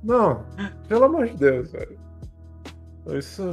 [0.03, 0.43] Não,
[0.87, 1.97] pelo amor de Deus, velho.
[3.13, 3.43] Isso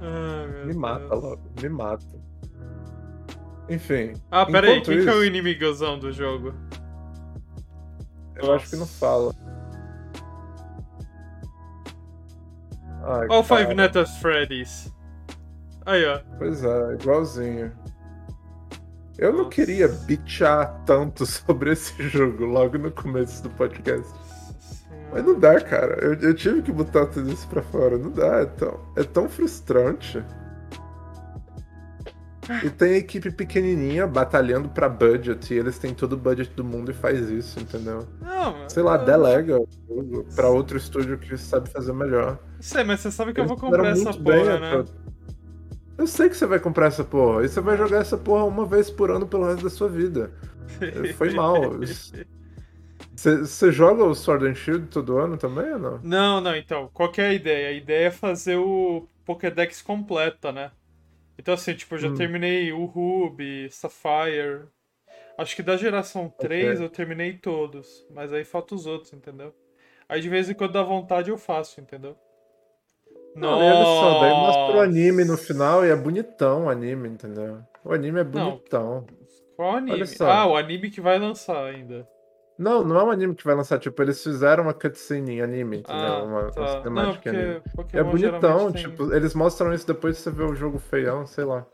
[0.00, 1.22] meu me mata Deus.
[1.22, 2.04] logo, me mata.
[3.68, 4.12] Enfim.
[4.30, 6.54] Ah, pera aí, enquanto quem que é o isso, inimigozão do jogo?
[8.36, 9.34] Eu acho que não fala.
[13.02, 13.74] Ai, Ó o Five cara.
[13.74, 14.94] Nights at Freddy's.
[15.86, 16.20] Aí, ó.
[16.38, 17.72] Pois é, igualzinho.
[19.18, 19.50] Eu não Nossa.
[19.50, 24.08] queria bitchar tanto sobre esse jogo logo no começo do podcast.
[25.12, 25.98] Mas não dá, cara.
[26.02, 27.98] Eu, eu tive que botar tudo isso pra fora.
[27.98, 30.24] Não dá, é tão, é tão frustrante.
[32.64, 36.64] E tem a equipe pequenininha batalhando pra budget, e eles têm todo o budget do
[36.64, 38.06] mundo e faz isso, entendeu?
[38.20, 42.38] Não, Sei lá, eu- delega o jogo pra outro estúdio que sabe fazer melhor.
[42.60, 44.70] Sei, mas você sabe que eu Eles vou comprar essa porra, né?
[44.70, 44.88] pro-
[45.98, 47.44] Eu sei que você vai comprar essa porra.
[47.44, 50.32] E você vai jogar essa porra uma vez por ano pelo resto da sua vida.
[51.16, 51.78] Foi mal.
[53.14, 56.00] Você você joga o Sword and Shield todo ano também ou não?
[56.02, 57.68] Não, não, então, qual que é a ideia?
[57.68, 60.70] A ideia é fazer o Pokédex completa, né?
[61.40, 62.14] Então, assim, tipo, eu já Hum.
[62.16, 64.68] terminei o Ruby, Sapphire.
[65.38, 69.54] Acho que da geração 3 eu terminei todos, mas aí falta os outros, entendeu?
[70.06, 72.14] Aí de vez em quando dá vontade eu faço, entendeu?
[73.34, 77.08] Não, e olha só, daí mostra o anime no final e é bonitão o anime,
[77.08, 77.62] entendeu?
[77.82, 78.50] O anime é Não.
[78.50, 79.06] bonitão.
[79.56, 80.04] Qual anime?
[80.20, 82.06] Ah, o anime que vai lançar ainda.
[82.60, 85.78] Não, não é um anime que vai lançar, tipo, eles fizeram uma cutscene em anime,
[85.78, 86.04] entendeu?
[86.12, 86.60] Ah, uma, uma tá.
[86.60, 87.62] Não, cinemática em anime.
[87.74, 90.54] porque É Pokémon bonitão, geralmente tem- tipo, eles mostram isso depois de você ver o
[90.54, 91.64] jogo feião, sei lá.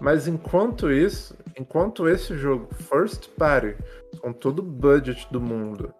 [0.00, 3.76] Mas enquanto isso, enquanto esse jogo, first party,
[4.22, 5.92] com todo o budget do mundo,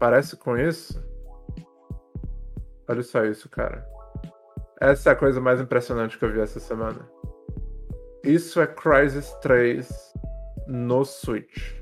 [0.00, 1.04] parece com isso.
[2.88, 3.86] Olha só isso, cara.
[4.80, 7.06] Essa é a coisa mais impressionante que eu vi essa semana.
[8.24, 9.86] Isso é Crysis 3
[10.66, 11.75] no Switch.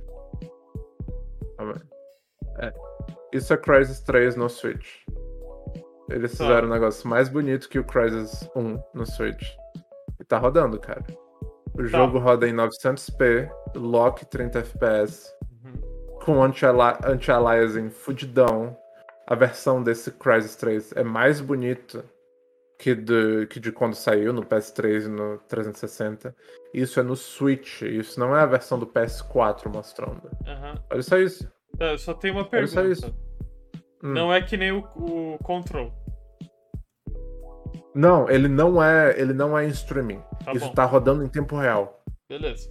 [2.58, 2.72] É.
[3.32, 4.86] Isso é Crysis 3 no Switch.
[6.10, 6.44] Eles Tá.
[6.44, 9.44] fizeram um negócio mais bonito que o Crysis 1 no Switch.
[10.20, 11.04] E tá rodando, cara.
[11.74, 11.84] O Tá.
[11.84, 16.18] jogo roda em 900p, lock 30 fps, Uhum.
[16.24, 18.76] com anti-ali- anti-aliasing fudidão.
[19.26, 22.04] A versão desse Crysis 3 é mais bonita
[22.78, 26.36] que, de que de quando saiu no PS3 e no 360.
[26.74, 30.30] Isso é no Switch, isso não é a versão do PS4 mostrando.
[30.46, 30.74] Aham.
[30.92, 31.50] Olha só isso.
[31.78, 32.84] Tá, eu só tenho uma só pergunta.
[32.87, 33.14] isso.
[34.02, 34.12] Hum.
[34.12, 35.92] Não é que nem o, o Control.
[37.94, 40.20] Não, ele não é, ele não é em streaming.
[40.44, 40.74] Tá isso bom.
[40.74, 42.02] tá rodando em tempo real.
[42.28, 42.68] Beleza.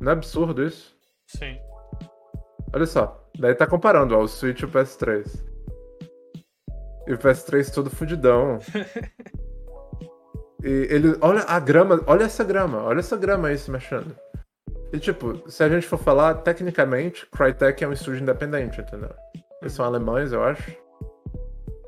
[0.00, 0.96] Não é absurdo isso?
[1.26, 1.58] Sim.
[2.72, 3.20] Olha só.
[3.38, 5.26] Daí tá comparando, ó, o Switch e o PS3.
[7.06, 8.58] E o PS3 todo fudidão.
[10.62, 11.16] e ele.
[11.20, 14.14] Olha a grama, olha essa grama, olha essa grama aí se mexendo.
[14.92, 19.14] E tipo, se a gente for falar, tecnicamente, Crytek é um estúdio independente, entendeu?
[19.60, 20.76] Eles são alemães, eu acho.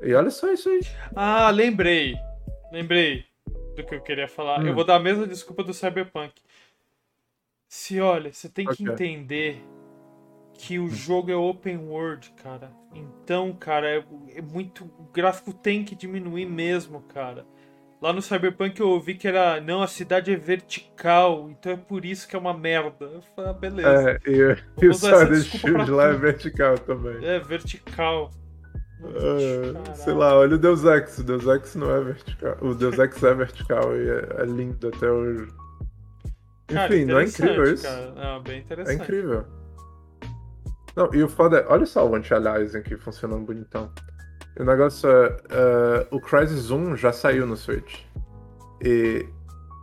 [0.01, 0.81] E olha só isso aí.
[1.15, 2.15] Ah, lembrei.
[2.71, 3.25] Lembrei
[3.75, 4.61] do que eu queria falar.
[4.61, 4.67] Hum.
[4.67, 6.33] Eu vou dar a mesma desculpa do Cyberpunk.
[7.67, 8.93] Se olha, você tem que Ok.
[8.93, 9.63] entender
[10.53, 12.71] que o jogo é open world, cara.
[12.93, 14.85] Então, cara, é, é muito.
[14.97, 17.45] O gráfico tem que diminuir mesmo, cara.
[18.01, 19.59] Lá no Cyberpunk eu ouvi que era.
[19.61, 23.05] Não, a cidade é vertical, então é por isso que é uma merda.
[23.05, 23.89] Eu falei, ah, beleza.
[23.89, 27.25] É, e, e o desculpa Shield lá é vertical também.
[27.25, 28.29] É, vertical.
[29.01, 29.95] Caralho.
[29.95, 31.19] sei lá, olha o Deus Ex.
[31.19, 32.57] O Deus Ex não é vertical.
[32.61, 35.47] O Deus Ex é vertical e é, é lindo até hoje.
[36.67, 37.83] Cara, Enfim, não é incrível isso?
[37.83, 38.11] Cara.
[38.15, 39.03] Não, bem É interessante.
[39.03, 39.45] incrível.
[40.95, 43.91] Não, e o foda é, olha só o anti-aliasing aqui funcionando bonitão.
[44.59, 48.01] O negócio é, é, o Crysis 1 já saiu no Switch.
[48.81, 49.25] E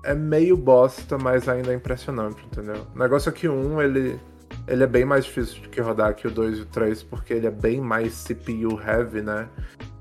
[0.04, 2.86] é meio bosta, mas ainda é impressionante, entendeu?
[2.94, 4.20] O negócio é que o 1, ele,
[4.66, 7.34] ele é bem mais difícil de que rodar que o 2 e o 3, porque
[7.34, 9.48] ele é bem mais CPU heavy, né?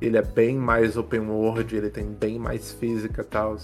[0.01, 3.57] Ele é bem mais open world, ele tem bem mais física e tal.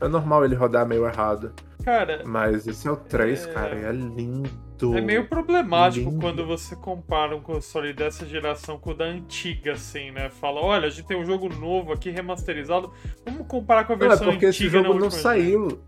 [0.00, 1.52] É normal ele rodar meio errado.
[1.84, 2.22] Cara.
[2.24, 3.52] Mas esse é o 3, é...
[3.52, 4.50] cara, e é lindo.
[4.92, 6.20] É meio problemático lindo.
[6.20, 10.28] quando você compara um console dessa geração com o da antiga, assim, né?
[10.28, 12.92] Fala, olha, a gente tem um jogo novo aqui, remasterizado.
[13.24, 14.66] Vamos comparar com a versão não, é porque antiga.
[14.66, 15.80] esse jogo não saiu.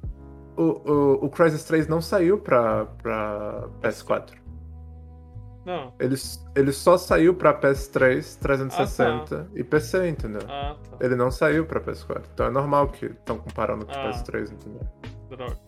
[0.57, 4.31] O, o, o Crysis 3 não saiu pra, pra PS4.
[5.67, 5.93] Não.
[5.99, 6.15] Ele,
[6.55, 9.47] ele só saiu pra PS3, 360 Ah, tá.
[9.55, 10.41] e PC, entendeu?
[10.49, 11.05] Ah, tá.
[11.05, 12.23] Ele não saiu pra PS4.
[12.33, 14.11] Então é normal que estão comparando com o Ah.
[14.11, 14.81] PS3, entendeu?
[15.29, 15.66] Droga.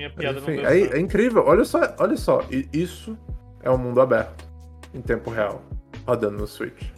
[0.00, 1.44] Minha piada enfim, não deu é, é incrível.
[1.46, 2.42] Olha só, olha só.
[2.50, 3.18] E Isso
[3.62, 4.48] é um mundo aberto,
[4.94, 5.62] em tempo real,
[6.06, 6.88] rodando no Switch.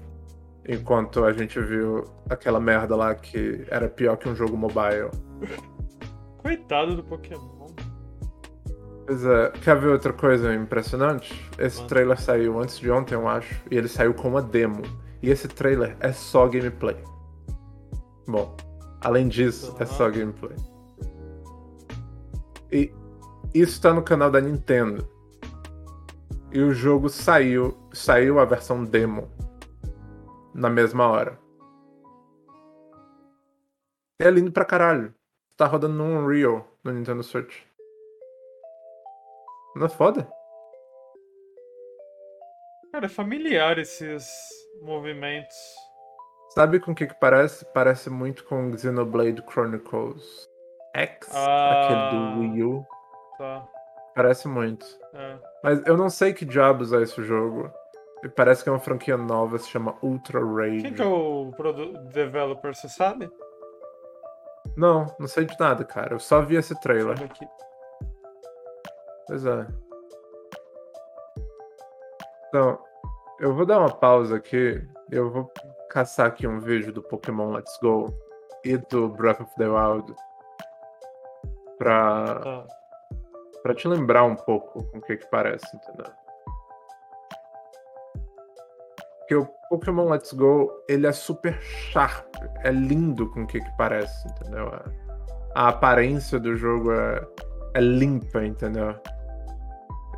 [0.69, 5.11] Enquanto a gente viu aquela merda lá que era pior que um jogo mobile.
[6.39, 7.67] Coitado do Pokémon.
[9.05, 11.51] Pois é, quer ver outra coisa impressionante?
[11.59, 14.83] Esse trailer saiu antes de ontem, eu acho, e ele saiu com uma demo.
[15.21, 16.97] E esse trailer é só gameplay.
[18.29, 18.57] Bom,
[19.01, 20.57] além disso, é só gameplay.
[22.73, 22.91] E
[23.55, 25.07] isso tá no canal da Nintendo.
[26.51, 29.31] E o jogo saiu, saiu a versão demo
[30.55, 31.39] na mesma hora.
[34.19, 35.15] É lindo pra caralho.
[35.57, 37.63] Tá rodando no Unreal no Nintendo Switch.
[39.77, 40.31] Não é foda?
[42.91, 44.27] Cara, é familiar esses
[44.83, 45.57] movimentos.
[46.55, 47.65] Sabe com o que que parece?
[47.73, 50.52] Parece muito com Xenoblade Chronicles
[50.95, 51.85] X, Ah.
[51.85, 52.87] aquele do Wii U.
[53.39, 53.67] Tá.
[54.15, 54.85] Parece muito.
[55.15, 55.39] É.
[55.63, 57.71] Mas eu não sei que diabos é esse jogo.
[58.37, 60.83] Parece que é uma franquia nova, se chama Ultra Rage.
[60.83, 61.51] Quem que é o
[62.13, 63.31] developer, você sabe?
[64.77, 66.15] Não, não sei de nada, cara.
[66.15, 67.17] Eu só vi esse trailer.
[69.27, 69.67] Pois é.
[72.49, 72.79] Então,
[73.41, 74.87] eu vou dar uma pausa aqui.
[75.11, 75.51] Eu vou
[75.91, 78.07] caçar aqui um vídeo do Pokémon Let's Go
[78.65, 80.15] e do Breath of the Wild
[81.83, 82.65] pra,
[83.65, 83.75] Tá.
[83.75, 86.13] te lembrar um pouco com o que que parece, entendeu?
[89.19, 92.27] Porque o Pokémon Let's Go, ele é super sharp,
[92.65, 94.69] é lindo com o que que parece, entendeu?
[94.69, 94.85] A,
[95.55, 97.27] a aparência do jogo é,
[97.75, 98.95] é limpa, entendeu?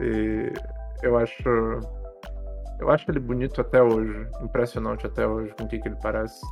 [0.01, 0.53] E
[1.03, 1.81] eu acho.
[2.81, 4.27] Eu acho ele bonito até hoje.
[4.43, 6.45] Impressionante até hoje com o que, que ele parece.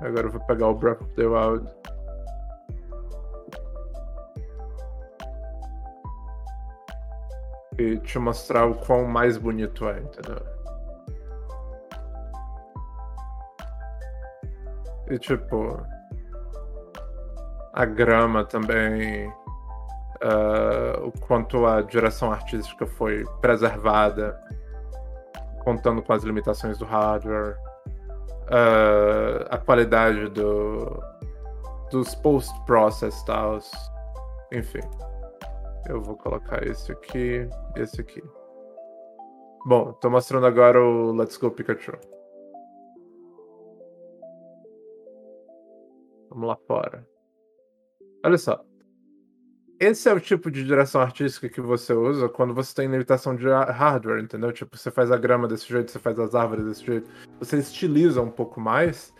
[0.00, 1.66] Agora eu vou pegar o Breath of the Wild.
[7.78, 10.42] E te mostrar o quão mais bonito é, entendeu?
[15.10, 15.84] E tipo.
[17.72, 19.32] A grama também
[20.24, 24.40] ah, o quanto a direção artística foi preservada,
[25.62, 27.56] contando com as limitações do hardware,
[28.48, 30.98] ah, a qualidade do,
[31.90, 33.70] dos post-process tals,
[34.50, 34.80] enfim.
[35.88, 38.22] Eu vou colocar esse aqui, esse aqui.
[39.66, 41.92] Bom, tô mostrando agora o Let's Go Pikachu.
[46.30, 47.06] Vamos lá fora.
[48.24, 48.64] Olha só.
[49.78, 53.48] Esse é o tipo de direção artística que você usa quando você tem limitação de
[53.50, 54.52] ha- hardware, entendeu?
[54.52, 57.10] Tipo, você faz a grama desse jeito, você faz as árvores desse jeito.
[57.38, 59.12] Você estiliza um pouco mais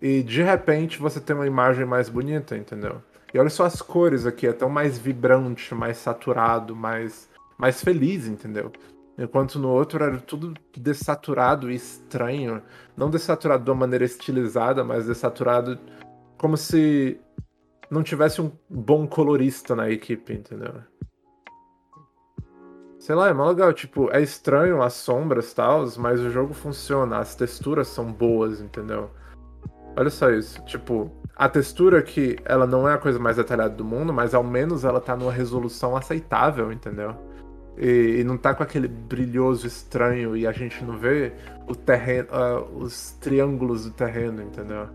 [0.00, 3.02] e de repente você tem uma imagem mais bonita, entendeu?
[3.32, 8.26] E olha só as cores aqui, é tão mais vibrante, mais saturado, mais, mais feliz,
[8.26, 8.72] entendeu?
[9.18, 12.62] Enquanto no outro era tudo dessaturado e estranho.
[12.96, 15.78] Não dessaturado de uma maneira estilizada, mas dessaturado
[16.38, 17.20] como se
[17.90, 20.74] não tivesse um bom colorista na equipe, entendeu?
[22.98, 23.72] Sei lá, é mó legal.
[23.72, 28.60] Tipo, é estranho as sombras e tal, mas o jogo funciona, as texturas são boas,
[28.60, 29.10] entendeu?
[29.96, 30.64] Olha só isso.
[30.64, 34.42] Tipo, a textura aqui, ela não é a coisa mais detalhada do mundo, mas ao
[34.42, 37.14] menos ela tá numa resolução aceitável, entendeu?
[37.76, 41.32] E, e não tá com aquele brilhoso estranho e a gente não vê
[41.68, 44.88] o terreno, ah, os triângulos do terreno, entendeu?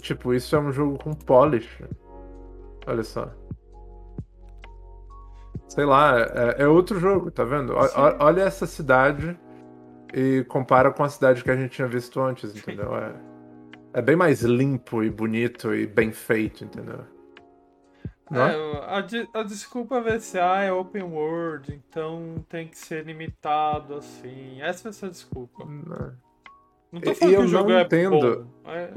[0.00, 1.80] Tipo, isso é um jogo com polish.
[2.84, 3.30] Olha só.
[5.68, 7.72] Sei lá, é, é outro jogo, tá vendo?
[7.72, 9.38] O- o- olha essa cidade
[10.12, 12.96] e compara com a cidade que a gente tinha visto antes, entendeu?
[12.96, 13.12] É,
[13.96, 17.00] é bem mais limpo e bonito e bem feito, entendeu?
[18.30, 18.54] Não é?
[18.56, 23.04] É, a, de- a desculpa vai ser, ah, é open world, então tem que ser
[23.06, 24.60] limitado, assim.
[24.60, 25.64] Essa vai ser a desculpa.
[25.64, 26.12] Não.
[26.92, 28.48] Não tô E- falando e que eu o jogo não é entendo.
[28.64, 28.70] bom.
[28.70, 28.92] É,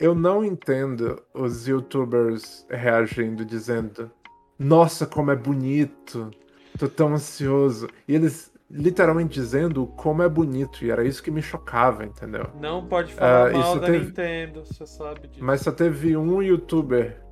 [0.00, 4.10] Eu não entendo os youtubers reagindo, dizendo:
[4.58, 6.30] Nossa, como é bonito,
[6.78, 7.88] tô tão ansioso.
[8.06, 12.48] E eles literalmente dizendo como é bonito, e era isso que me chocava, entendeu?
[12.60, 15.42] não pode falar Ah, mal da teve- Nintendo, você sabe disso.
[15.44, 17.22] Mas só teve um youtuber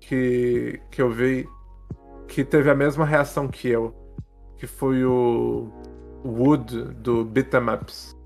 [0.00, 1.46] que, que eu vi
[2.26, 3.94] que teve a mesma reação que eu,
[4.56, 5.70] que foi o
[6.24, 8.16] Wood do Beat'em Ups.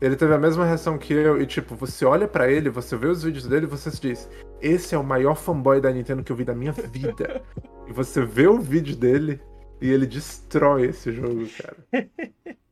[0.00, 3.06] Ele teve a mesma reação que eu, e tipo, você olha pra ele, você vê
[3.08, 4.28] os vídeos dele e você se diz:
[4.60, 7.42] Esse é o maior fanboy da Nintendo que eu vi da minha vida.
[7.86, 9.40] e você vê o vídeo dele
[9.80, 11.76] e ele destrói esse jogo, cara.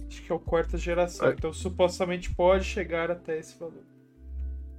[0.05, 1.31] Acho que é o quarta geração, É.
[1.31, 3.83] então supostamente pode chegar até esse valor.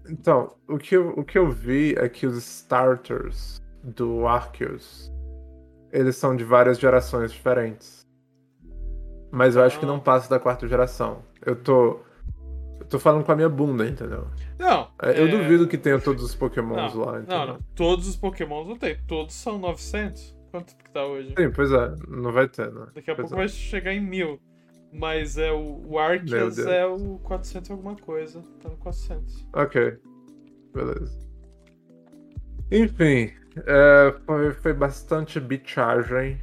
[0.09, 5.12] Então, o que, eu, o que eu vi é que os starters do Arceus,
[5.92, 8.06] eles são de várias gerações diferentes.
[9.30, 10.00] Mas eu acho que não Ah.
[10.00, 11.22] passa da quarta geração.
[11.44, 12.00] Eu tô.
[12.80, 14.28] Eu tô falando com a minha bunda, entendeu?
[14.59, 14.88] Não.
[15.02, 17.38] É, Eu é- duvido que tenha todos os pokémons Não, lá, entendeu?
[17.38, 17.59] não, não.
[17.74, 18.96] Todos os Pokémons não tem.
[19.06, 20.34] Todos são 900.
[20.50, 21.34] Quanto que tá hoje?
[21.36, 22.86] Sim, pois é, não vai ter, né?
[22.94, 23.38] Daqui a Pois pouco é.
[23.38, 24.40] vai chegar em 1000.
[24.93, 28.43] Mas é o, o Arceus é o 400 e alguma coisa.
[28.62, 29.47] Tá no 400.
[29.55, 29.99] Ok,
[30.74, 31.28] beleza.
[32.70, 33.32] Enfim,
[33.66, 36.41] é, foi, foi bastante bichagem.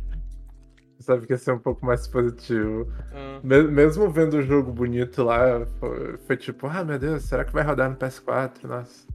[0.99, 2.91] Sabe que ia ser um pouco mais positivo.
[3.13, 7.43] Ah, Me- Mesmo vendo o jogo bonito lá, foi, foi tipo, ah meu Deus, será
[7.45, 8.63] que vai rodar no PS4?
[8.63, 9.05] Nossa.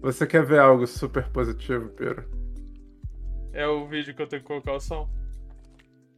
[0.00, 2.24] Você quer ver algo super positivo, Pedro?
[3.52, 5.08] é o vídeo que eu tenho que colocar o som?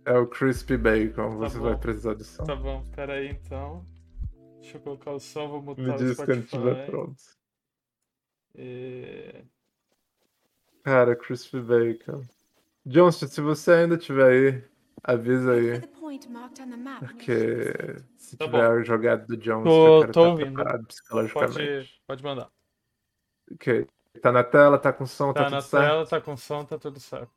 [0.05, 1.65] É o Crispy Bacon, você bom.
[1.65, 2.45] vai precisar do som.
[2.45, 3.85] Tá bom, pera aí então.
[4.61, 6.57] Deixa eu colocar o som, vou mutar Me o diz quando Spotify.
[6.57, 7.23] estiver pronto.
[8.55, 9.45] É,
[10.85, 12.23] Cara, Crispy Bacon.
[12.85, 14.65] Johnston, se você ainda estiver aí,
[15.05, 15.81] avisa aí.
[16.99, 17.35] Porque
[18.19, 20.55] se Tá tiver jogado do Johnston, Tô- eu quero tô estar ouvindo.
[20.55, 21.55] preparado psicologicamente.
[21.57, 22.51] Pode, pode mandar.
[23.53, 23.87] Ok.
[24.21, 25.85] Tá na tela, tá com som, tá, Tá na tudo certo?
[25.87, 27.33] tela, tá com som, tá tudo certo.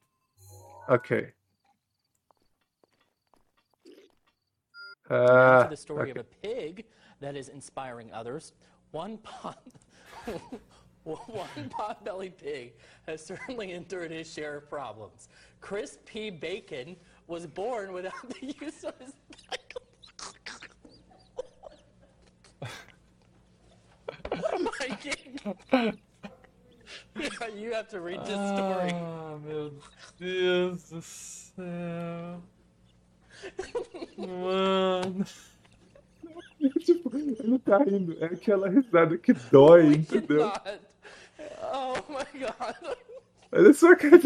[0.88, 1.34] Ok.
[5.09, 6.19] To the story ok.
[6.19, 6.85] of a pig
[7.19, 8.53] that is inspiring others.
[8.91, 9.61] One pot,
[11.03, 12.73] one pot-bellied pig
[13.05, 15.29] has certainly endured his share of problems.
[15.61, 16.29] Chris P.
[16.29, 16.95] Bacon
[17.27, 19.13] was born without the use of his.
[24.29, 25.99] what am I getting?
[27.17, 28.91] Yeah, you have to read this story.
[28.93, 29.71] Ah, meu
[30.19, 32.41] Deus do céu.
[34.17, 35.25] Mano.
[36.79, 38.17] tipo, ele tá rindo.
[38.23, 40.51] É aquela risada que dói, entendeu?
[41.73, 42.97] Oh my god.
[43.51, 44.19] Olha só cara.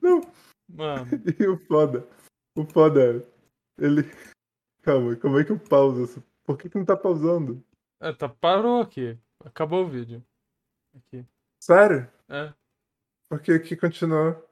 [0.00, 0.20] Não,
[0.68, 1.06] Mano.
[1.38, 2.06] e o foda.
[2.56, 3.84] O foda é.
[3.84, 4.02] Ele.
[4.82, 6.24] Calma, como é que eu pauso isso?
[6.44, 7.62] Por que, que não tá pausando?
[8.00, 9.18] É, tá, parou aqui.
[9.44, 10.24] Acabou o vídeo.
[10.96, 11.24] Aqui.
[11.62, 12.10] Sério?
[12.28, 12.52] É.
[13.28, 14.47] Porque aqui continuou.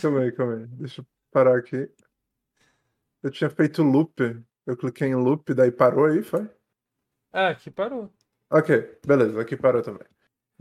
[0.00, 0.66] Calma aí, calma aí.
[0.66, 1.88] Deixa eu parar aqui.
[3.22, 4.20] Eu tinha feito loop.
[4.66, 6.48] Eu cliquei em loop, daí parou aí, foi?
[7.32, 8.12] É, aqui parou.
[8.50, 10.06] Ok, beleza, aqui parou também.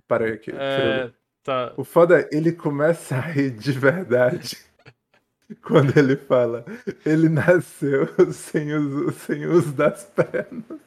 [0.08, 0.52] Parei aqui.
[0.52, 1.12] É,
[1.44, 1.74] tá.
[1.78, 4.58] O foda é, ele começa a rir de verdade
[5.64, 6.66] quando ele fala.
[7.06, 10.80] Ele nasceu sem o, sem o uso das pernas.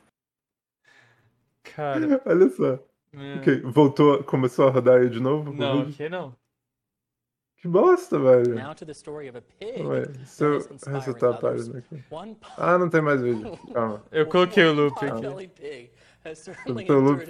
[1.62, 2.20] Cara.
[2.24, 2.78] Olha só.
[3.14, 3.34] é.
[3.38, 5.52] Ok, voltou, começou a rodar aí de novo?
[5.52, 6.34] Não, aqui não.
[7.61, 8.54] Que bosta, velho.
[8.54, 9.82] Now to the story of a pig.
[9.84, 12.04] Ué, se eu resetar a página aqui.
[12.56, 13.59] Ah, não tem mais vídeo.
[13.74, 14.02] Calma.
[14.12, 15.50] Eu coloquei o loop aqui.
[16.82, 17.22] Então, loop.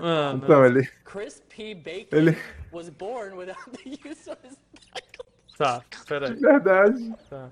[0.00, 0.32] Ah.
[0.36, 0.88] Então, ele.
[1.04, 1.74] Chris P.
[1.74, 2.36] Bacon Ele-
[2.72, 4.56] was born without the use of his
[5.58, 6.34] Tá, peraí.
[6.34, 7.14] Verdade.
[7.30, 7.50] Tá.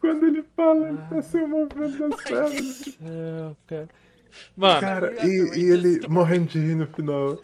[0.00, 2.98] Quando ele fala, ele tá sem o movimento das pernas.
[3.02, 3.88] É, cara.
[4.56, 7.38] Mano, Cara, e, e ele morrendo de rir no final.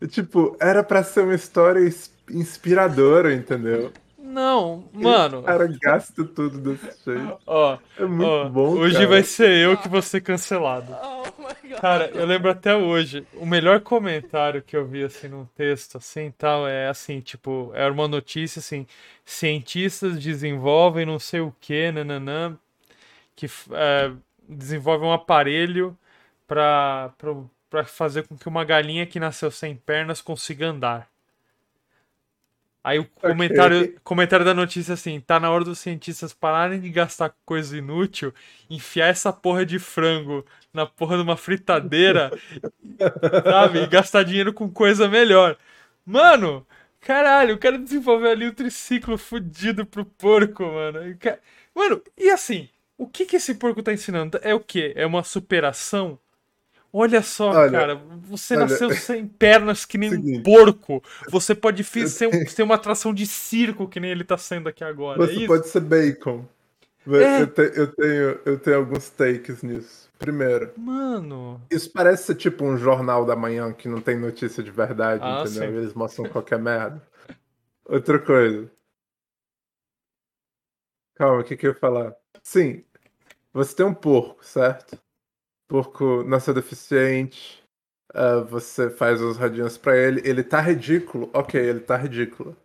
[0.00, 3.92] E, tipo, era pra ser uma história ins- inspiradora, entendeu?
[4.18, 5.38] não, mano.
[5.38, 7.38] O cara gasta tudo desse jeito.
[7.46, 9.06] Ó, É muito ó, bom, hoje cara.
[9.08, 10.92] vai ser eu que vou ser cancelado.
[11.02, 11.80] Oh my god.
[11.80, 16.30] Cara, eu lembro até hoje, o melhor comentário que eu vi assim num texto assim,
[16.36, 18.86] tal, é assim, tipo, era uma notícia assim,
[19.24, 22.58] cientistas desenvolvem não sei o que, nananã,
[23.36, 24.12] que é,
[24.48, 25.96] desenvolve um aparelho
[26.46, 27.34] pra, pra,
[27.70, 31.08] pra fazer com que uma galinha que nasceu sem pernas consiga andar.
[32.86, 37.34] Aí o comentário, comentário da notícia assim, tá na hora dos cientistas pararem de gastar
[37.44, 38.32] coisa inútil,
[38.70, 42.30] enfiar essa porra de frango na porra de uma fritadeira,
[43.42, 43.80] sabe?
[43.80, 45.56] E gastar dinheiro com coisa melhor.
[46.04, 46.64] Mano,
[47.00, 51.00] caralho, o cara desenvolveu ali um triciclo fudido pro porco, mano.
[51.74, 54.38] Mano, e assim, o que que esse porco tá ensinando?
[54.44, 54.92] É o quê?
[54.94, 56.20] É uma superação?
[56.98, 60.42] Olha só, Olha, cara, você olha, nasceu sem pernas que nem um seguinte.
[60.44, 61.02] porco.
[61.30, 64.82] Você pode ser, um- ser uma atração de circo que nem ele tá sendo aqui
[64.82, 65.22] agora.
[65.22, 65.46] é Você isso?
[65.46, 66.44] pode ser bacon.
[67.06, 67.42] É.
[67.42, 70.08] Eu, te- eu tenho, eu tenho alguns takes nisso.
[70.18, 71.60] Primeiro, Mano.
[71.70, 75.42] isso parece ser tipo um jornal da manhã que não tem notícia de verdade, Ah,
[75.42, 75.62] entendeu?
[75.70, 75.76] sim.
[75.78, 77.02] Eles mostram qualquer merda.
[77.86, 78.70] Outra coisa.
[81.14, 82.14] Calma, o que, que eu ia falar?
[82.42, 82.84] Sim,
[83.52, 84.98] você tem um porco, certo?
[85.68, 87.62] Porco nasceu deficiente,
[88.14, 92.56] ah, você faz os radinhos pra ele, ele tá ridículo, ok, ele tá ridículo.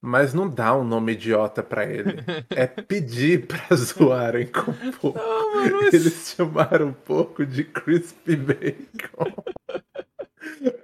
[0.00, 2.18] Mas não dá um nome idiota pra ele.
[2.50, 5.18] É pedir pra zoarem com o porco.
[5.18, 9.42] Não, mas- Eles chamaram o porco de Crispy Bacon.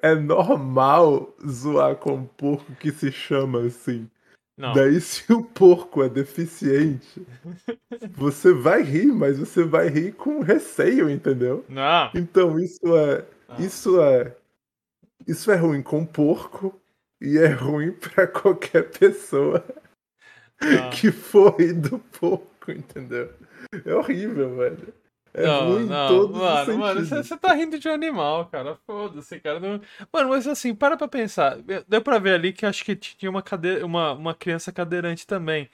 [0.03, 4.11] É normal zoar com um porco que se chama assim.
[4.57, 4.73] Não.
[4.73, 7.27] Daí, se o porco é deficiente,
[8.13, 11.65] você vai rir, mas você vai rir com receio, entendeu?
[11.69, 12.11] Não.
[12.15, 13.25] Então isso é.
[13.49, 13.57] Ah.
[13.61, 14.37] Isso é.
[15.27, 16.81] Isso é ruim com o porco
[17.21, 19.65] e é ruim pra qualquer pessoa
[20.61, 20.91] Não.
[20.91, 23.33] que foi do porco, entendeu?
[23.85, 24.95] É horrível, velho.
[25.37, 28.77] É não, ruim não, todos mano, mano, você tá rindo de um animal, cara.
[28.87, 29.59] Foda-se, cara.
[29.59, 29.81] Não...
[30.13, 31.59] Mano, mas assim, para pra pensar.
[31.89, 33.83] Deu pra ver ali que acho que tinha uma, cade...
[33.83, 35.69] uma, uma criança cadeirante também.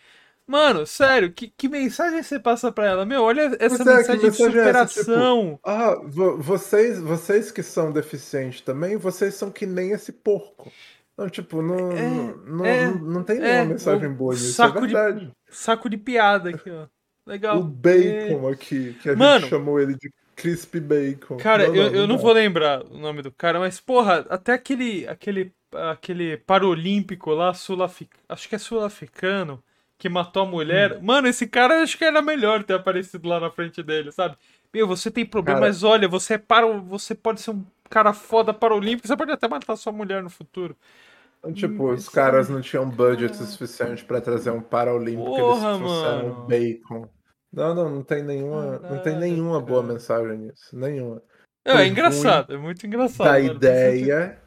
[0.47, 3.05] Mano, sério, que, que mensagem você passa pra ela?
[3.07, 4.87] Meu, olha essa é, mensagem de mensagem é essa?
[4.87, 5.61] Tipo, superação.
[5.63, 10.73] Ah, vo- vocês, vocês que são deficientes também, vocês são que nem esse porco.
[11.17, 14.79] Não, tipo, não, É, não, é, não, não tem é, nenhuma mensagem boa nisso, saco
[14.79, 15.33] é de- verdade.
[15.51, 16.87] Saco de piada aqui, ó.
[17.27, 17.59] Legal.
[17.59, 19.41] O bacon aqui, que a Mano.
[19.41, 21.37] gente chamou ele de crispy bacon.
[21.37, 22.23] Cara, Não, eu, eu não dá.
[22.23, 28.23] vou lembrar o nome do cara, mas porra, até aquele aquele aquele paralímpico lá, sul-africano,
[28.29, 29.63] acho que é sul-africano,
[29.99, 30.97] que matou a mulher.
[30.97, 31.03] Hum.
[31.03, 34.37] Mano, esse cara acho que era melhor ter aparecido lá na frente dele, sabe?
[34.73, 38.13] Meu, você tem problema, Cara- mas olha, você é para, você pode ser um cara
[38.13, 40.77] foda paralímpico, você pode até matar sua mulher no futuro.
[41.41, 45.79] Então, Tipo, Hum, os caras não tinham budget suficiente pra trazer um Paralímpico, Porra, eles
[45.79, 46.47] trouxeram mano.
[46.47, 47.09] bacon.
[47.53, 49.93] Não, não, não tem nenhuma, não tem nenhuma boa cara.
[49.95, 51.23] mensagem nisso, nenhuma.
[51.65, 53.27] É, Foi é engraçado, é muito engraçado.
[53.27, 54.39] da ter- ideia,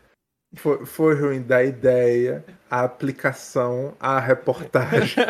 [0.56, 5.26] foi, foi ruim da ideia, a aplicação, a reportagem.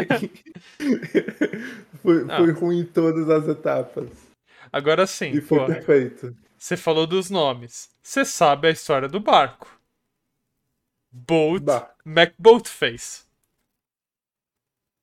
[2.01, 2.37] foi, Ah.
[2.37, 4.09] foi ruim em todas as etapas.
[4.71, 6.35] Agora sim, E foi pô, perfeito.
[6.57, 7.89] você falou dos nomes.
[8.01, 9.67] Você sabe a história do barco.
[11.13, 13.25] Boat Bah, McBoatface.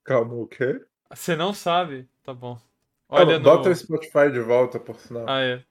[0.05, 0.85] calma, o quê?
[1.15, 2.09] Você não sabe?
[2.25, 2.59] Tá bom.
[3.09, 3.45] Olha Olha no.
[3.45, 5.25] Bota o Spotify de volta, por sinal.
[5.29, 5.63] Ah, é.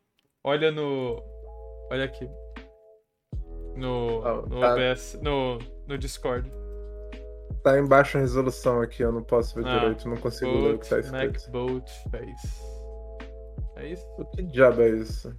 [0.44, 1.22] Olha no.
[1.92, 2.30] Olha aqui.
[3.76, 4.22] No.
[4.26, 4.74] Ah, No tá.
[4.74, 5.20] OBS.
[5.22, 5.60] No.
[5.88, 6.50] No Discord.
[7.64, 10.80] Tá em baixa resolução aqui, eu não posso ver Ah, direito, não consigo ler o
[10.80, 11.50] que tá escrito.
[11.50, 12.64] McBoatface.
[13.76, 14.06] É isso?
[14.18, 15.36] O que diabo é isso?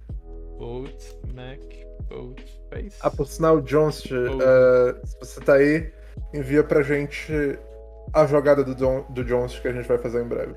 [0.61, 2.99] Boat McBoatface.
[3.01, 4.15] Ah, por sinal, Jones, Oh.
[4.39, 5.91] eh, se você tá aí,
[6.31, 7.33] envia pra gente
[8.13, 10.53] a jogada do, Don, do Jones que a gente vai fazer em breve.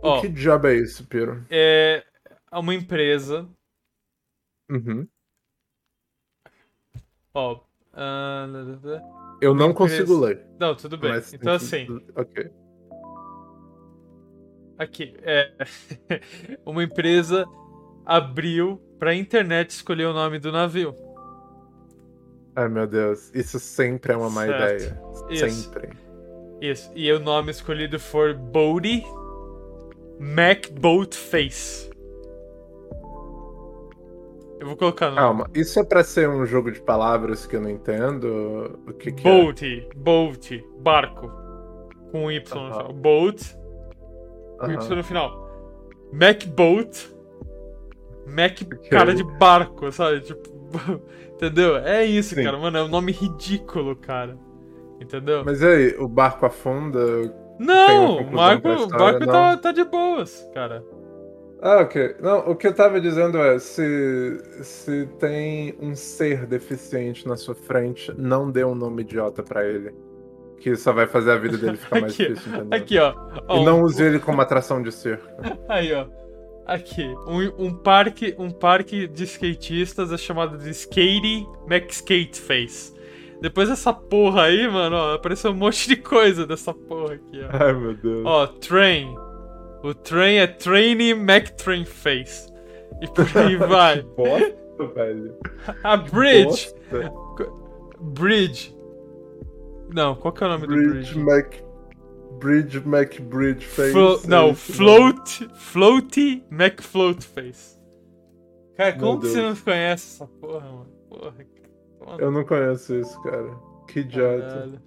[0.00, 1.44] Ó, O que diabo é isso, Piro?
[1.50, 2.04] é
[2.52, 3.48] uma empresa.
[4.70, 5.08] Uhum.
[7.34, 7.60] Ó.
[7.92, 8.46] lá,
[8.84, 9.38] lá.
[9.42, 9.74] Eu não empresa.
[10.04, 10.46] consigo ler.
[10.60, 11.10] Não, tudo bem.
[11.10, 11.86] mas Então, assim.
[12.14, 12.48] Ok.
[14.78, 15.52] Aqui, é.
[16.64, 17.44] uma empresa
[18.04, 20.94] abriu pra internet escolher o nome do navio.
[22.54, 24.82] Ai meu Deus, isso sempre é uma má Certo.
[24.82, 25.02] ideia.
[25.30, 25.62] Isso.
[25.62, 25.90] Sempre.
[26.60, 26.90] Isso.
[26.94, 29.04] E o nome escolhido for Bodie
[30.18, 31.90] MacBoatface.
[34.58, 37.60] Eu vou colocar no Calma, isso é pra ser um jogo de palavras que eu
[37.60, 38.80] não entendo?
[38.88, 39.30] O que, que é?
[39.30, 41.30] Boat, boat, barco.
[42.10, 42.72] Com um Y no Aham.
[42.78, 42.92] final.
[42.94, 43.54] Boat,
[44.58, 44.72] com Aham.
[44.72, 45.46] Y no final.
[46.10, 47.14] Macboat.
[48.26, 48.58] Mac,
[48.90, 50.20] cara de barco, sabe?
[50.20, 50.50] Tipo,
[51.34, 51.76] entendeu?
[51.76, 52.42] É isso, Sim.
[52.44, 52.58] cara.
[52.58, 54.36] Mano, é um nome ridículo, cara.
[55.00, 55.44] Entendeu?
[55.44, 56.98] Mas e aí, o barco afunda?
[57.58, 59.60] não, o barco, história, barco tá, não?
[59.60, 60.84] tá de boas, cara.
[61.60, 62.16] Ah, ok.
[62.20, 67.54] Não, o que eu tava dizendo é, se, se tem um ser deficiente na sua
[67.54, 69.94] frente, não dê um nome idiota pra ele.
[70.58, 72.78] Que só vai fazer a vida dele ficar mais Aqui, difícil, entendeu?
[72.78, 73.14] Aqui, ó.
[73.48, 75.26] Ó, E não use ele como atração de circo.
[75.68, 76.06] Aí, ó.
[76.66, 82.92] Aqui, um, um parque, um parque de skatistas é chamado de Skate McSkateface.
[83.40, 87.64] Depois dessa porra aí, mano, ó, apareceu um monte de coisa dessa porra aqui, ó.
[87.64, 88.22] Ai, meu Deus.
[88.24, 89.14] Ó, Train.
[89.84, 92.52] O Train é Trainee McTrainface.
[93.00, 94.02] E por aí vai.
[94.02, 95.34] Que bosta, velho.
[95.84, 96.74] A Bridge.
[98.00, 98.76] Bridge.
[99.94, 101.18] Não, qual que é o nome Bridge do Bridge?
[101.18, 101.65] Mac...
[102.38, 103.92] Bridge Mac Bridge Face.
[103.92, 105.48] Flo- não, Float.
[105.54, 107.76] Floaty McFloatface.
[108.76, 109.58] Cara, Meu como que você Deus.
[109.58, 110.86] não conhece essa porra, mano?
[111.08, 111.34] Porra.
[112.06, 112.18] não.
[112.20, 113.50] Eu não conheço isso, cara.
[113.88, 114.80] Que idiota.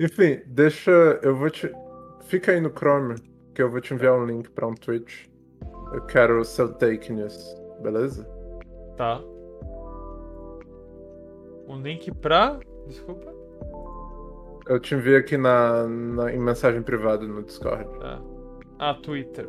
[0.00, 0.90] Enfim, deixa.
[1.22, 1.70] Eu vou te.
[2.24, 3.14] Fica aí no Chrome,
[3.54, 5.30] que eu vou te enviar um link pra um tweet.
[5.92, 8.24] Eu quero o seu take nisso, beleza?
[8.96, 9.20] Tá.
[11.68, 12.58] Um link pra.
[12.86, 13.32] Desculpa.
[14.66, 17.84] Eu te envio aqui na, na- em mensagem privada no Discord.
[18.00, 18.20] Tá.
[18.78, 19.48] Ah, Twitter.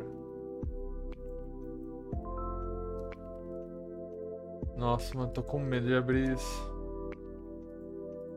[4.78, 6.72] Nossa, mano, tô com medo de abrir isso.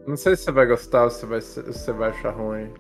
[0.06, 2.72] Não sei se você vai gostar ou se vai, se você vai achar ruim.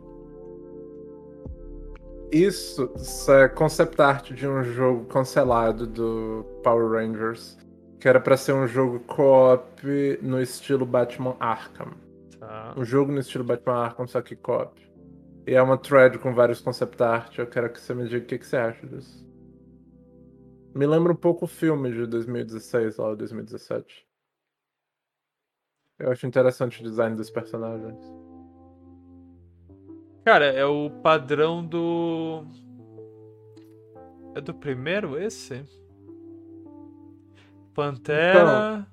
[2.32, 7.58] Isso, isso é concept art de um jogo cancelado do Power Rangers.
[7.98, 11.88] Que era pra ser um jogo co-op no estilo Batman Arkham.
[12.76, 14.80] Um jogo no estilo Batman Arkham, só que co-op.
[15.46, 17.38] E é uma thread com vários concept art.
[17.38, 19.28] Eu quero que você me diga o que, que você acha disso.
[20.74, 24.06] Me lembra um pouco o filme de 2016, lá, ou 2017.
[25.98, 27.98] Eu acho interessante o design dos personagens.
[30.24, 32.44] Cara, é o padrão do.
[34.34, 35.64] É do primeiro esse?
[37.74, 38.86] Pantera.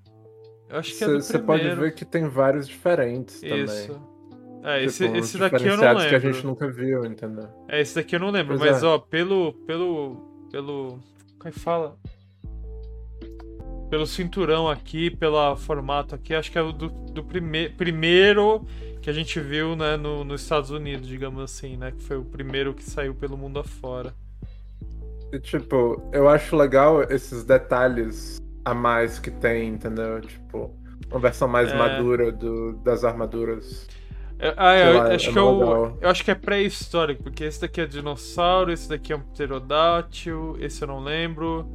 [0.70, 1.70] Eu acho que é do Você primeiro.
[1.70, 3.88] pode ver que tem vários diferentes Isso.
[3.94, 4.18] também.
[4.64, 6.10] É, esse, Tipo, esse daqui eu não lembro.
[6.10, 7.48] que a gente nunca viu, entendeu?
[7.70, 8.86] É, esse daqui eu não lembro, Pois mas é.
[8.86, 9.54] ó, pelo.
[9.66, 10.18] pelo.
[10.52, 11.00] pelo.
[11.38, 11.98] Como é que fala?
[13.90, 18.66] Pelo cinturão aqui, pelo formato aqui, acho que é o do, do prime primeiro
[19.02, 21.92] que a gente viu, né, no, nos Estados Unidos, digamos assim, né?
[21.92, 24.14] Que foi o primeiro que saiu pelo mundo afora.
[25.32, 28.38] E, tipo, eu acho legal esses detalhes
[28.72, 30.20] a mais que tem, entendeu?
[30.22, 30.72] Tipo,
[31.10, 31.76] uma versão mais É.
[31.78, 33.88] madura do, das armaduras.
[34.40, 35.98] É, Ah, eu, lá, acho é que é o, legal.
[36.02, 40.56] eu acho que é pré-histórico, porque esse daqui é dinossauro, esse daqui é um pterodátil,
[40.60, 41.68] esse eu não lembro,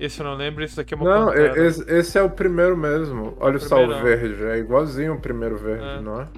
[0.00, 1.66] esse eu não lembro, esse daqui é uma Não, pantera.
[1.66, 3.36] esse, esse é o primeiro mesmo.
[3.38, 6.00] Olha só o verde, é igualzinho o primeiro verde, É.
[6.00, 6.28] não é?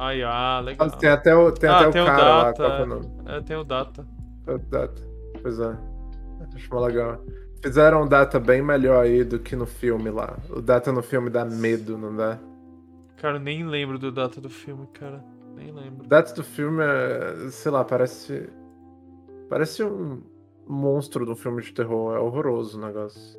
[0.00, 0.88] Ai, ah, legal.
[0.92, 2.84] Tem até o, tem Ah, até tem o o cara lá, data, qual que é
[2.84, 3.10] o nome?
[3.26, 4.06] É, tem o data.
[4.46, 5.02] O Data.
[5.42, 5.76] Pois é.
[6.58, 7.24] Acho mó legal.
[7.62, 10.38] Fizeram um data bem melhor aí do que no filme lá.
[10.50, 12.38] O data no filme dá medo, não dá?
[13.16, 15.24] Cara, nem lembro do data do filme, cara.
[15.56, 16.06] Nem lembro.
[16.06, 17.50] Data do filme é.
[17.50, 18.48] sei lá, parece.
[19.48, 20.22] Parece um
[20.68, 22.14] monstro de um filme de terror.
[22.14, 23.38] É horroroso o negócio.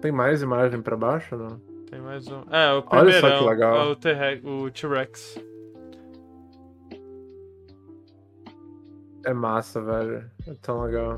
[0.00, 1.60] Tem mais imagem pra baixo, não?
[1.88, 2.42] Tem mais um.
[2.50, 3.20] É, o Olha primeiro.
[3.20, 3.76] só que legal.
[3.76, 5.40] É o T-Rex- o T-Rex.
[9.24, 10.28] É massa, velho.
[10.48, 11.14] É tão legal.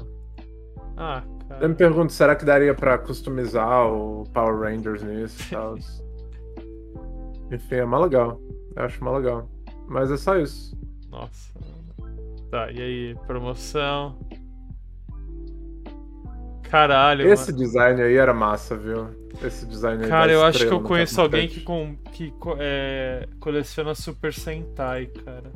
[0.96, 1.68] Ah, Eu cara.
[1.68, 5.76] me pergunto, será que daria pra customizar o Power Rangers nisso e tal?
[7.52, 8.40] Enfim, é mó legal.
[8.76, 9.48] Eu acho mó legal.
[9.86, 10.76] Mas é só isso.
[11.10, 11.52] Nossa.
[12.50, 13.14] Tá, e aí?
[13.26, 14.18] Promoção.
[16.70, 17.64] Caralho, Esse mano.
[17.64, 19.08] design aí era massa, viu?
[19.42, 23.94] Esse design aí Cara, eu acho que eu conheço alguém que, com, que é, coleciona
[23.94, 25.52] Super Sentai, cara.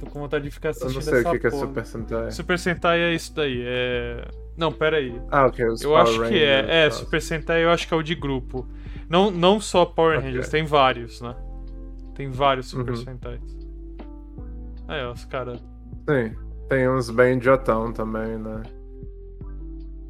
[0.00, 1.50] Tô com vontade de ficar Eu assistindo não sei o essa que, que é.
[1.50, 2.30] Super Sentai.
[2.30, 4.26] Super Sentai é isso daí, é...
[4.56, 5.20] Não, pera aí.
[5.30, 5.64] Ah, ok.
[5.68, 6.84] Os Eu Power acho que Rangers, é.
[6.86, 6.90] É, tá.
[6.94, 8.66] Super Sentai eu acho que é o de grupo.
[9.08, 10.20] Não, não só Power.
[10.20, 11.34] Rangers, tem vários, né?
[12.14, 12.96] Tem vários Super Uhum.
[12.96, 13.40] Sentais.
[14.88, 15.60] Aí, ó, os caras.
[16.08, 16.34] Sim.
[16.68, 18.62] Tem uns bem idiotão também, né?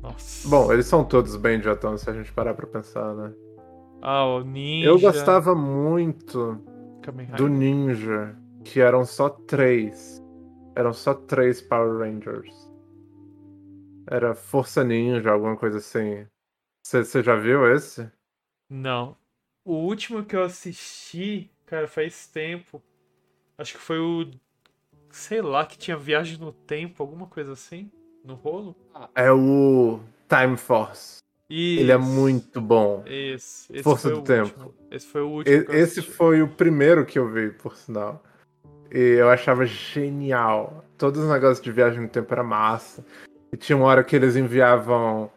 [0.03, 0.49] Nossa.
[0.49, 3.33] Bom, eles são todos bem idiotões se a gente parar pra pensar, né?
[4.03, 4.89] Ah, o Ninja.
[4.89, 6.59] Eu gostava muito
[7.37, 8.35] do Ninja,
[8.71, 10.23] que eram só três.
[10.77, 12.55] Eram só três Power Rangers.
[14.09, 16.25] Era Força Ninja, alguma coisa assim.
[16.87, 18.09] Você já viu esse?
[18.69, 19.17] Não.
[19.65, 22.81] O último que eu assisti, cara, faz tempo.
[23.59, 24.31] Acho que foi o.
[25.11, 27.91] Sei lá, que tinha viagem no tempo, alguma coisa assim.
[28.25, 28.77] No rolo?
[29.17, 29.99] É o
[30.29, 31.19] Time Force.
[31.49, 32.05] Ele é Isso.
[32.09, 33.03] muito bom.
[33.07, 33.73] Esse.
[33.73, 34.49] esse Força do Tempo.
[34.61, 34.75] último.
[34.91, 35.57] Esse foi o último.
[35.57, 38.23] E- Esse foi o primeiro que eu vi, por sinal.
[38.93, 40.85] E eu achava genial.
[40.99, 43.05] Todos os negócios de viagem no tempo era massa.
[43.53, 45.31] E tinha uma hora que eles enviavam.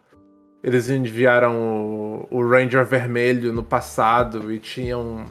[0.64, 5.26] Eles enviaram o, o Ranger vermelho no passado e tinha um,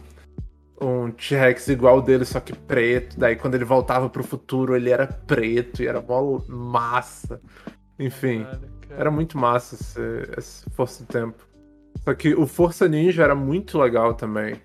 [0.81, 3.18] um T-Rex igual dele, só que preto.
[3.18, 7.41] Daí quando ele voltava pro futuro, ele era preto e era mó massa.
[7.99, 8.45] Enfim.
[8.45, 9.01] Cara, cara.
[9.01, 10.01] Era muito massa esse,
[10.37, 11.47] esse Força do Tempo.
[12.05, 14.61] Só que o Força Ninja era muito legal também.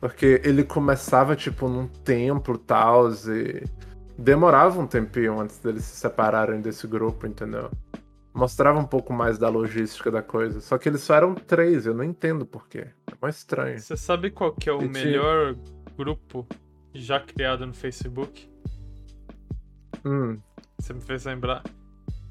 [0.00, 3.64] Porque ele começava, tipo, num templo e tal, e
[4.18, 7.70] demorava um tempinho antes deles se separarem desse grupo, entendeu?
[8.34, 10.60] Mostrava um pouco mais da logística da coisa.
[10.60, 12.88] Só que eles só eram três, eu não entendo por quê.
[13.10, 13.78] É mais estranho.
[13.78, 15.56] Você sabe qual que é o E melhor
[15.96, 16.46] grupo
[16.94, 18.50] já criado no Facebook?
[20.04, 20.38] Hum,
[20.78, 21.62] Você me fez lembrar.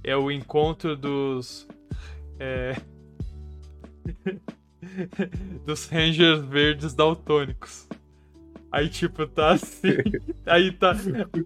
[0.03, 1.68] É o encontro dos.
[2.39, 2.76] É...
[5.66, 7.88] dos Rangers verdes daltônicos.
[8.72, 9.90] Aí, tipo, tá assim.
[10.46, 10.94] Aí tá.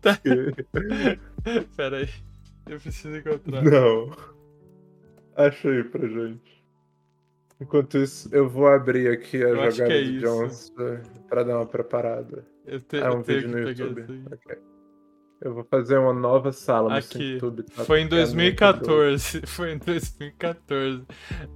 [0.02, 0.20] tá...
[1.78, 2.10] Pera aí.
[2.68, 3.64] Eu preciso encontrar.
[3.64, 4.12] não.
[5.36, 6.64] Achei pra gente.
[7.62, 10.20] Enquanto isso, eu vou abrir aqui a Eu jogada é de.
[10.20, 10.70] Jones
[11.30, 12.46] pra- dar uma preparada.
[12.66, 14.06] Eu, te, É um vídeo no YouTube.
[14.08, 14.24] aí.
[14.32, 14.58] Ok.
[15.42, 17.34] Eu vou fazer uma nova sala no Aqui.
[17.34, 17.64] YouTube.
[17.64, 17.86] tá?
[17.86, 18.98] Foi em Porque a minha quebrou.
[19.08, 19.42] 2014.
[19.48, 21.04] Foi em 2014.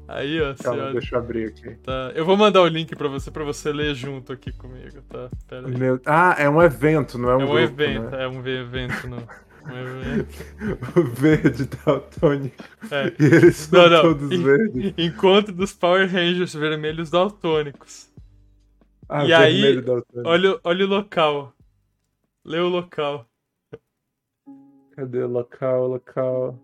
[0.08, 0.94] Aí, ó, Calma, olha.
[0.94, 1.76] deixa eu abrir aqui.
[1.84, 2.12] Tá.
[2.16, 5.30] Eu vou mandar o link pra você, pra você ler junto aqui comigo, tá?
[5.48, 5.78] Pera aí.
[5.78, 8.24] Meu- Ah, é um evento, não é um É um grupo, evento, né?
[8.24, 9.28] é um evento, não.
[10.98, 12.64] O verde daltônico.
[12.92, 13.14] É.
[13.18, 14.02] E eles são Não, não.
[14.02, 14.94] todos En- verdes.
[14.98, 18.10] Encontro dos Power Rangers vermelhos daltônicos.
[19.08, 20.30] Ah, E aí, daltônico.
[20.30, 21.54] Olha, olha o local.
[22.46, 23.26] Lê o local.
[24.96, 25.24] Cadê?
[25.26, 26.60] Local, local.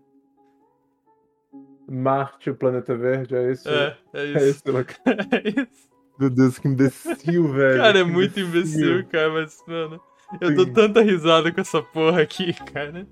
[1.88, 3.68] Marte, o planeta verde, é isso?
[3.68, 4.38] É, é É isso.
[4.38, 4.96] esse local.
[5.32, 5.90] É isso.
[6.18, 7.78] Meu Deus, que imbecil, velho.
[7.80, 10.00] Cara, é que muito imbecil, cara, mas, mano.
[10.40, 13.04] Eu dou tanta risada com essa porra aqui, cara.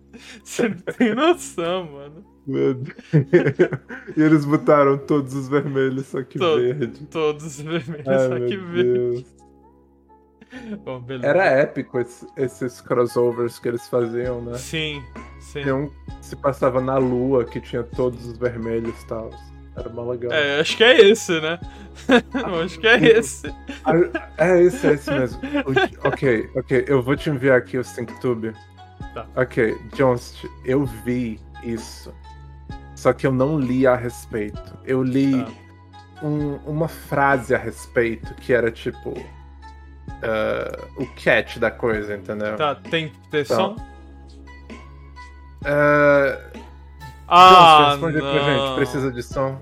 [0.45, 2.25] Você não tem noção, mano.
[2.47, 2.97] Meu Deus.
[4.17, 7.07] e eles botaram todos os vermelhos, só que Todo- verde.
[7.07, 9.27] Todos os vermelhos, Ai, só que meu verde.
[10.85, 11.05] Bom.
[11.23, 14.57] Era épico esse- esses crossovers que eles faziam, né?
[14.57, 15.03] Sim,
[15.41, 15.63] sim.
[15.63, 19.31] Tem um que se passava na lua, que tinha todos os vermelhos e tal.
[19.77, 20.33] Era mó legal.
[20.33, 21.61] É, acho que é esse, né?
[22.65, 23.47] Acho que é esse.
[23.85, 23.95] Ah,
[24.39, 25.41] É esse, é esse mesmo.
[26.05, 28.53] Ok, ok, eu vou te enviar aqui o SyncTube.
[29.15, 29.27] Tá.
[29.37, 32.13] Ok, Johnst, eu vi isso.
[32.97, 34.77] Só que eu não li a respeito.
[34.85, 35.51] Eu li Tá.
[36.27, 39.15] um- uma frase a respeito que era tipo.
[40.23, 42.57] Ah, o catch da coisa, entendeu?
[42.57, 43.55] Tá, tem ter Tá.
[43.57, 43.77] som?
[45.65, 46.39] Ah,
[47.31, 48.31] Ah, Johnst, responde não.
[48.33, 49.61] pra gente, precisa de som?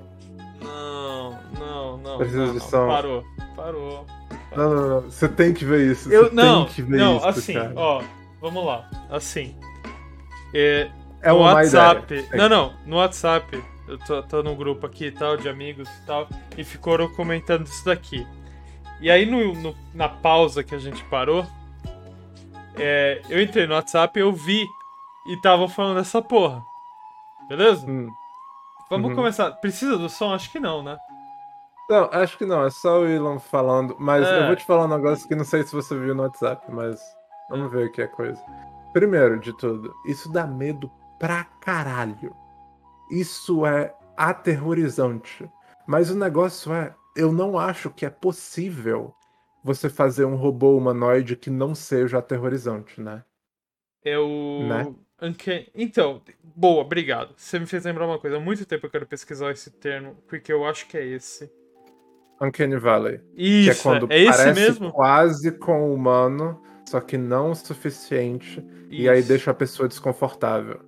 [0.62, 2.18] Não, não, não.
[2.18, 2.66] Precisa não, de não.
[2.68, 2.86] som.
[2.88, 3.24] Parou,
[3.56, 4.06] parou.
[4.54, 5.00] Não, não, não.
[5.02, 6.10] Você tem que ver isso.
[6.12, 7.72] Eu, não, tem que ver não, isso, assim, cara.
[7.76, 8.02] ó,
[8.40, 8.88] vamos lá.
[9.10, 9.56] Assim.
[10.54, 10.88] É,
[11.22, 12.20] É no WhatsApp.
[12.30, 12.36] Sim.
[12.36, 13.62] Não, não, no WhatsApp.
[13.88, 17.66] Eu tô, tô num grupo aqui e tal, de amigos e tal, e ficaram comentando
[17.66, 18.26] isso daqui.
[19.00, 21.46] E aí, no, no- na pausa que a gente parou,
[22.76, 24.66] é, eu entrei no WhatsApp, eu vi
[25.26, 26.62] e estavam falando dessa porra.
[27.48, 27.86] Beleza?
[27.86, 28.08] Hum.
[28.90, 29.16] Vamos Uhum.
[29.16, 29.50] começar.
[29.52, 30.32] Precisa do som?
[30.32, 30.96] Acho que não, né?
[31.88, 33.96] Não, acho que não, é só o Elon falando.
[33.98, 34.40] Mas É.
[34.42, 37.00] eu vou te falar um negócio que não sei se você viu no WhatsApp, mas
[37.48, 38.40] vamos ver o que é coisa.
[38.92, 42.34] Primeiro de tudo, isso dá medo pra caralho.
[43.10, 45.48] Isso é aterrorizante.
[45.86, 49.14] Mas o negócio é, eu não acho que é possível
[49.64, 53.24] você fazer um robô humanoide que não seja aterrorizante, né?
[54.04, 54.66] É o.
[54.68, 54.94] Né?
[55.20, 57.34] Uncanny- Então, boa, obrigado.
[57.36, 58.36] Você me fez lembrar uma coisa.
[58.36, 61.50] Há muito tempo eu quero pesquisar esse termo, porque eu acho que é esse.
[62.40, 63.20] Uncanny Valley.
[63.34, 64.92] Isso, que é quando é esse mesmo?
[64.92, 68.62] quase com o humano, só que não o suficiente.
[68.90, 69.28] E aí Isso.
[69.28, 70.80] deixa a pessoa desconfortável.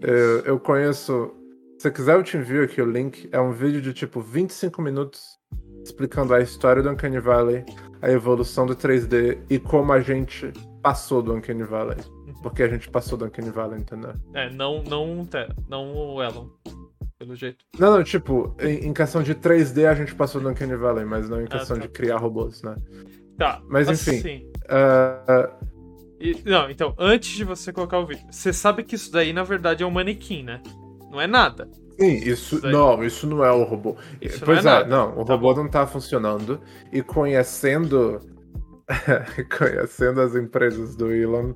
[0.00, 1.34] Eu, eu conheço.
[1.78, 3.28] Se você quiser, eu te envio aqui o link.
[3.32, 5.38] É um vídeo de tipo 25 minutos
[5.84, 7.64] explicando a história do Uncanny Valley,
[8.02, 11.98] a evolução do 3D e como a gente passou do Uncanny Valley.
[12.42, 14.12] Porque a gente passou do Uncanny Valley, entendeu?
[14.34, 16.48] É, não, não, o Te- não o Elon.
[17.18, 17.64] pelo jeito.
[17.78, 21.28] Não, não, tipo, em, em questão de 3D a gente passou no Uncanny Valley, mas
[21.28, 21.82] não em questão tá.
[21.82, 22.76] de criar robôs, né?
[23.38, 23.62] Tá.
[23.68, 24.18] Mas, enfim.
[24.18, 25.50] assim, Ah,
[26.20, 29.42] e- não, então, antes de você colocar o vídeo, você sabe que isso daí, na
[29.42, 30.60] verdade, é um manequim, né?
[31.10, 31.68] Não é nada.
[31.98, 32.56] Sim, isso.
[32.56, 32.66] Isso.
[32.68, 33.96] Não, isso não é o robô.
[34.20, 34.86] Isso não pois é é, nada.
[34.88, 35.62] não, o Tá robô bom.
[35.62, 36.60] não tá funcionando.
[36.92, 38.20] E conhecendo.
[39.58, 41.52] conhecendo as empresas do Elon,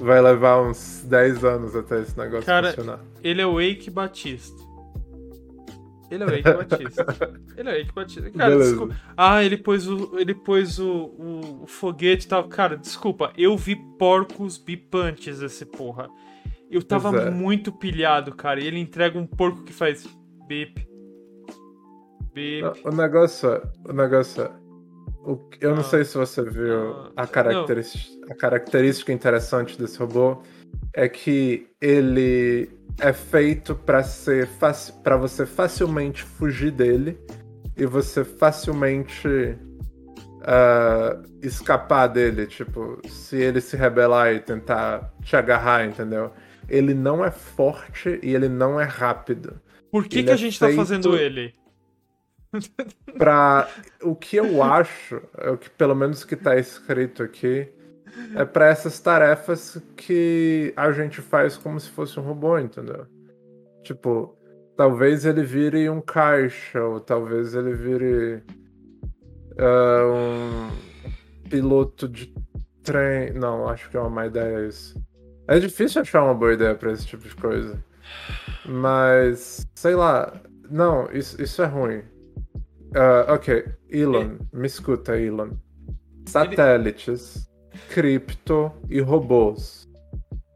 [0.00, 3.00] vai levar uns 10 anos até esse negócio Cara, funcionar.
[3.22, 4.62] Ele é o Eike Batista.
[6.10, 7.06] Ele é o Eike Batista.
[7.56, 8.30] Ele é o Eike Batista.
[8.30, 8.70] Cara, Beleza.
[8.70, 8.96] desculpa.
[9.16, 12.44] Ah, ele pôs o, ele pôs o, o, o foguete e tal.
[12.48, 13.32] Cara, desculpa.
[13.36, 16.08] Eu vi porcos bipantes esse porra.
[16.72, 17.30] Eu tava é.
[17.30, 18.58] muito pilhado, cara.
[18.60, 20.06] E ele entrega um porco que faz
[20.48, 20.86] bip.
[22.32, 22.62] Bip.
[22.62, 23.62] Não, O negócio é.
[23.88, 24.50] O negócio é.
[25.24, 25.84] o eu não Ah.
[25.84, 30.42] sei se você viu Ah, a, característica, a característica interessante desse robô
[30.94, 32.70] é que ele
[33.00, 34.48] é feito para ser
[35.02, 37.18] para você facilmente fugir dele
[37.76, 39.56] e você facilmente
[40.44, 46.32] ah, escapar dele, tipo, se ele se rebelar e tentar te agarrar, entendeu?
[46.72, 49.60] Ele não é forte e ele não é rápido.
[49.90, 51.54] Por que, ele que a é gente tá feito- fazendo ele?
[53.18, 53.68] Pra
[54.02, 57.68] o que eu acho, é o que pelo menos que tá escrito aqui,
[58.34, 63.06] é pra essas tarefas que a gente faz como se fosse um robô, entendeu?
[63.82, 64.34] Tipo,
[64.76, 68.42] talvez ele vire um caixa, ou talvez ele vire
[69.58, 72.34] ah, um piloto de
[72.82, 73.32] trem.
[73.32, 75.01] Não, acho que é uma má ideia isso.
[75.48, 77.82] É difícil achar uma boa ideia pra esse tipo de coisa.
[78.64, 80.32] Mas, sei lá.
[80.70, 82.02] Não, isso, isso é ruim.
[82.94, 85.50] Ah, ok, Elon, me escuta, Elon.
[86.26, 87.50] Satélites,
[87.88, 89.88] cripto e robôs.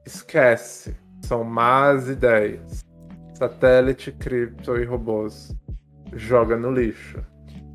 [0.07, 0.97] Esquece.
[1.23, 2.85] São más ideias.
[3.35, 5.55] Satélite, cripto e robôs.
[6.15, 7.21] Joga no lixo.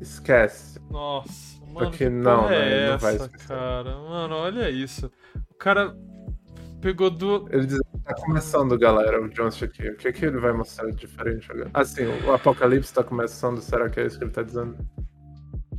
[0.00, 0.80] Esquece.
[0.90, 1.74] Nossa, mano.
[1.74, 3.48] Porque que não, né, é ele não vai essa, esquecer.
[3.48, 3.96] cara?
[3.96, 5.10] Mano, olha isso.
[5.50, 5.94] O cara
[6.82, 7.50] pegou duas.
[7.52, 9.88] Ele diz tá começando, galera, o Johnson aqui.
[9.88, 11.70] O que, que ele vai mostrar de diferente agora?
[11.72, 13.60] Ah, sim, o Apocalipse tá começando.
[13.60, 14.76] Será que é isso que ele tá dizendo?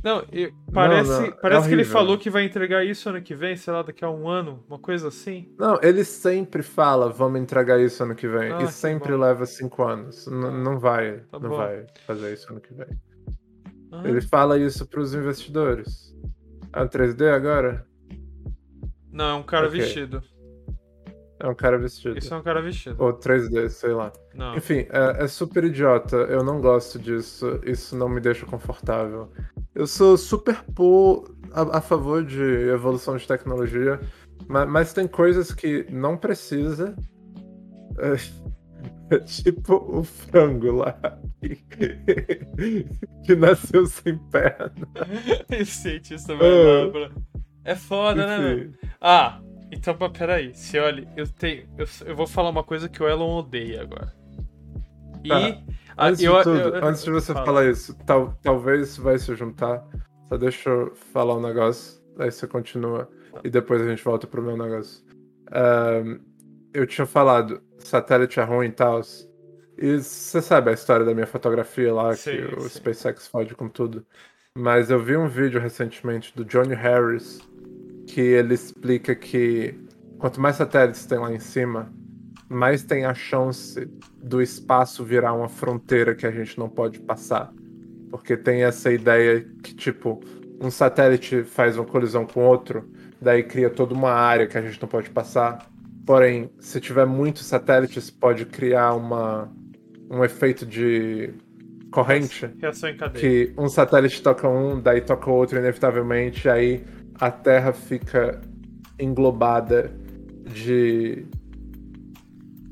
[0.02, 0.22] Não,
[0.70, 3.72] parece, não, é parece que ele falou que vai entregar isso ano que vem, sei
[3.72, 5.54] lá, daqui a um ano, uma coisa assim.
[5.58, 8.52] Não, ele sempre fala, vamos entregar isso ano que vem.
[8.52, 9.18] Ah, e que sempre bom.
[9.18, 10.26] leva cinco anos.
[10.26, 11.56] N- Ah, não vai, tá não bom.
[11.56, 12.86] vai fazer isso ano que vem.
[13.92, 16.14] Ah, Ele fala isso pros investidores.
[16.70, 17.86] É um 3D agora?
[19.10, 19.80] Não, é um cara Ok.
[19.80, 20.22] vestido.
[21.44, 22.16] É um cara vestido.
[22.16, 22.96] Isso é um cara vestido.
[22.98, 24.10] Ou 3D, sei lá.
[24.34, 24.56] Não.
[24.56, 26.16] Enfim, é, é super idiota.
[26.16, 27.60] Eu não gosto disso.
[27.62, 29.30] Isso não me deixa confortável.
[29.74, 32.40] Eu sou super por, a, a favor de
[32.70, 34.00] evolução de tecnologia,
[34.48, 36.96] mas, mas tem coisas que não precisa.
[37.98, 40.96] É, tipo o frango lá.
[41.42, 41.56] Que,
[43.22, 44.72] que nasceu sem perna.
[45.50, 47.10] Esse cientista vai Ah.
[47.66, 48.54] É foda, né?
[48.54, 50.54] Enfim, Ah, então, mas peraí.
[50.54, 51.66] Se olha, eu tenho.
[51.76, 54.12] Eu, eu vou falar uma coisa que o Elon odeia agora.
[55.24, 55.28] E.
[55.28, 55.58] Tá.
[55.96, 57.46] Antes de eu- tudo, eu- antes de você fala.
[57.46, 59.84] falar isso, tal, talvez vai se juntar.
[60.28, 63.08] Só deixa eu falar um negócio, aí você continua
[63.44, 65.04] e depois a gente volta pro meu negócio.
[65.52, 66.18] Ahn,
[66.72, 69.00] eu tinha falado, satélite é ruim e tal.
[69.78, 72.68] E você sabe a história da minha fotografia lá, Sim, que o sim.
[72.70, 74.04] SpaceX fode com tudo.
[74.56, 77.40] Mas eu vi um vídeo recentemente do Johnny Harris
[78.06, 79.74] que ele explica que
[80.18, 81.92] quanto mais satélites tem lá em cima,
[82.48, 83.88] mais tem a chance
[84.22, 87.52] do espaço virar uma fronteira que a gente não pode passar.
[88.10, 90.20] Porque tem essa ideia que, tipo,
[90.60, 92.88] um satélite faz uma colisão com outro,
[93.20, 95.66] daí cria toda uma área que a gente não pode passar.
[96.06, 99.50] Porém, se tiver muitos satélites, pode criar uma,
[100.10, 101.34] um efeito de
[101.90, 103.20] corrente Reação em cadeia.
[103.20, 106.84] que um satélite toca um, daí toca o outro inevitavelmente, aí
[107.20, 108.40] a Terra fica
[108.98, 109.90] englobada
[110.44, 111.26] de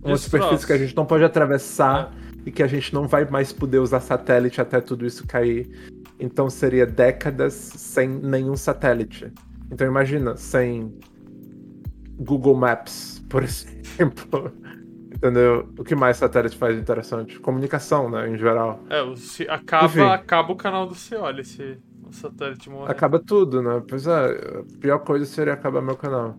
[0.03, 0.24] uma Destroço.
[0.24, 2.12] superfície que a gente não pode atravessar
[2.45, 5.90] e que a gente não vai mais poder usar satélite até tudo isso cair.
[6.18, 9.32] Então seria décadas sem nenhum satélite.
[9.70, 10.93] Então imagina, sem
[12.18, 14.53] Google Maps, por exemplo.
[15.14, 15.68] Entendeu?
[15.78, 17.38] O que mais satélite faz interessante?
[17.38, 18.82] Comunicação, né, em geral.
[18.90, 19.01] É,
[19.53, 20.01] acaba, Enfim.
[20.01, 22.90] acaba o canal do Cioli se o satélite morrer.
[22.90, 23.82] Acaba tudo, né?
[23.88, 26.36] Pois é, a pior coisa seria acabar meu canal.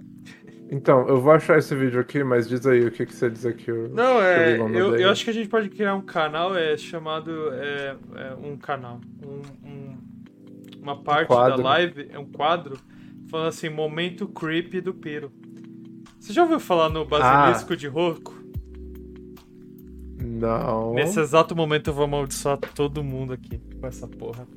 [0.71, 3.45] Então, eu vou achar esse vídeo aqui, mas diz aí o que, que você diz
[3.45, 3.71] aqui.
[3.71, 4.57] o- Não, é.
[4.57, 7.31] Eu, eu acho que a gente pode criar um canal é, chamado.
[7.53, 8.99] É, é, um canal.
[9.23, 9.97] Um, um-
[10.81, 11.61] uma parte da quadro.
[11.63, 12.77] live, é um quadro,
[13.29, 15.31] falando assim: Momento creepy do Piro.
[16.19, 17.75] Você já ouviu falar no basilisco Ah.
[17.75, 18.33] de Roco?
[20.21, 20.93] Não.
[20.93, 24.47] Nesse exato momento eu vou amaldiçoar todo mundo aqui com essa porra.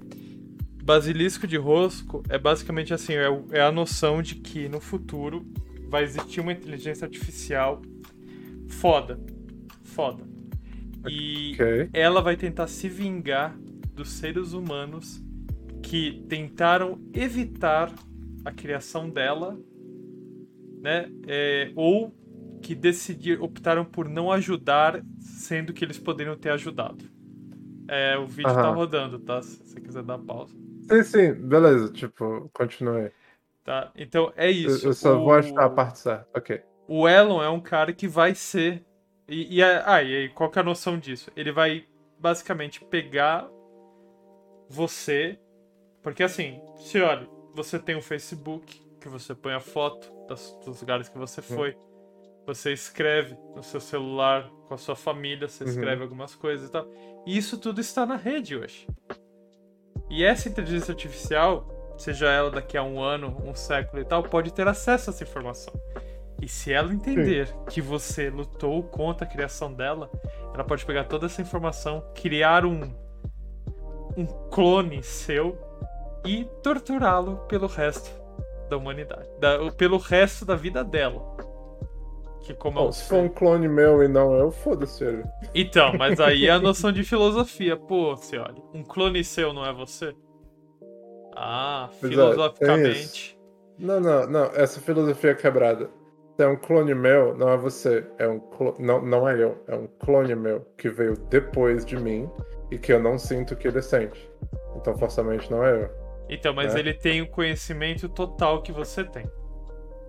[0.87, 3.27] Basilisco de rosco é basicamente assim, é,
[3.59, 5.45] é a noção de que no futuro
[5.89, 7.83] vai existir uma inteligência artificial
[8.69, 9.19] foda.
[9.83, 10.25] Foda.
[11.05, 11.91] E Ok.
[11.93, 13.59] ela vai tentar se vingar
[13.95, 15.21] dos seres humanos
[15.83, 17.93] que tentaram evitar
[18.45, 19.59] a criação dela,
[20.83, 21.11] né?
[21.27, 22.15] É, ou
[22.63, 27.05] que decidir, optaram por não ajudar, sendo que eles poderiam ter ajudado.
[27.89, 28.75] É, o vídeo tá Aham.
[28.75, 29.43] rodando, tá?
[29.43, 30.55] Se você quiser dar pausa.
[30.89, 31.93] Sim, sim, beleza.
[31.93, 33.11] Tipo, continue.
[33.65, 33.91] Tá?
[33.97, 34.87] Então é Eu, isso.
[34.89, 36.27] eu só vou O- achar a parte certa.
[36.37, 36.63] Ok.
[36.89, 38.85] O Elon é um cara que vai ser.
[39.29, 41.33] E, e, a- ah, e aí, qual que é a noção disso?
[41.37, 41.85] Ele vai
[42.19, 43.49] basicamente pegar
[44.69, 45.39] você.
[46.03, 50.81] Porque assim, se olha, você tem um Facebook, que você põe a foto das- dos
[50.81, 51.77] lugares que você foi.
[52.47, 55.71] Você escreve no seu celular com a sua família, você Uhum.
[55.71, 56.87] escreve algumas coisas e tal.
[57.27, 58.87] E isso tudo está na rede hoje.
[60.09, 64.53] E essa inteligência artificial, seja ela daqui a um ano, um século e tal, pode
[64.53, 65.73] ter acesso a essa informação.
[66.41, 70.11] E se ela entender que você lutou contra a criação dela,
[70.55, 72.93] ela pode pegar toda essa informação, criar um
[74.19, 75.59] um clone seu
[76.25, 78.11] e torturá-lo pelo resto
[78.71, 81.23] da humanidade, da- pelo resto da vida dela.
[82.47, 85.25] Que como é Bom, um se for um clone meu e não eu, foda-se ele.
[85.53, 87.77] Então, mas aí é a noção de filosofia.
[87.77, 90.15] Pô, se olha, um clone seu não é você?
[91.35, 93.39] Ah, Pois é, filosoficamente.
[93.79, 94.45] Não, não, não.
[94.55, 95.91] Essa filosofia é quebrada.
[96.37, 98.07] Se é um clone meu, não é você.
[98.19, 98.77] É um clo...
[98.79, 99.63] não, não é eu.
[99.67, 102.31] É um clone meu que veio depois de mim
[102.71, 104.31] e que eu não sinto que ele sente.
[104.77, 105.91] Então, forçamente, não é eu.
[106.29, 106.79] Então, mas É.
[106.79, 109.27] ele tem o conhecimento total que você tem.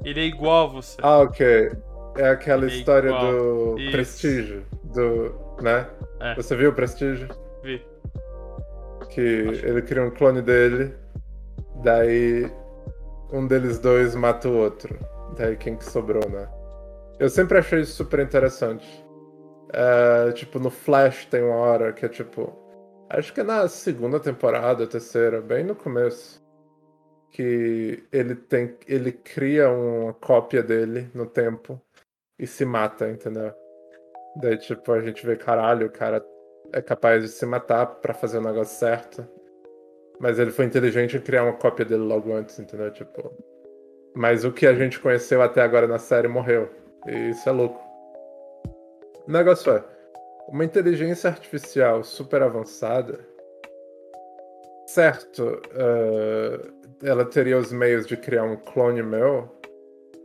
[0.04, 0.98] Ele é igual a você.
[1.02, 1.72] Ah, ok.
[2.18, 3.32] É aquela é história igual.
[3.32, 3.92] do Isso.
[3.92, 4.66] prestígio.
[4.94, 5.36] Do.
[5.62, 5.88] né?
[6.20, 6.36] É.
[6.36, 7.28] Você viu o prestígio?
[7.64, 7.82] Vi.
[9.10, 10.94] Que ele cria um clone dele,
[11.84, 12.52] daí
[13.32, 14.98] um deles dois mata o outro.
[15.38, 16.48] Daí quem que sobrou, né?
[17.20, 19.06] Eu sempre achei isso super interessante.
[19.74, 22.54] É, tipo, no Flash tem uma hora que é tipo.
[23.10, 26.44] Acho que é na segunda temporada, terceira, bem no começo.
[27.32, 28.76] Que ele tem.
[28.88, 31.82] ele cria uma cópia dele no tempo
[32.40, 33.54] e se mata, entendeu?
[34.38, 36.24] Daí, tipo, a gente vê, caralho, o cara
[36.72, 39.28] é capaz de se matar pra fazer o negócio certo.
[40.20, 42.92] Mas ele foi inteligente em criar uma cópia dele logo antes, entendeu?
[42.92, 43.32] Tipo.
[44.16, 46.70] Mas o que a gente conheceu até agora na série morreu.
[47.08, 47.80] E isso é louco.
[49.28, 49.84] O negócio é.
[50.48, 53.20] Uma inteligência artificial super avançada.
[54.88, 56.72] Certo, eh,
[57.04, 59.57] ela teria os meios de criar um clone meu.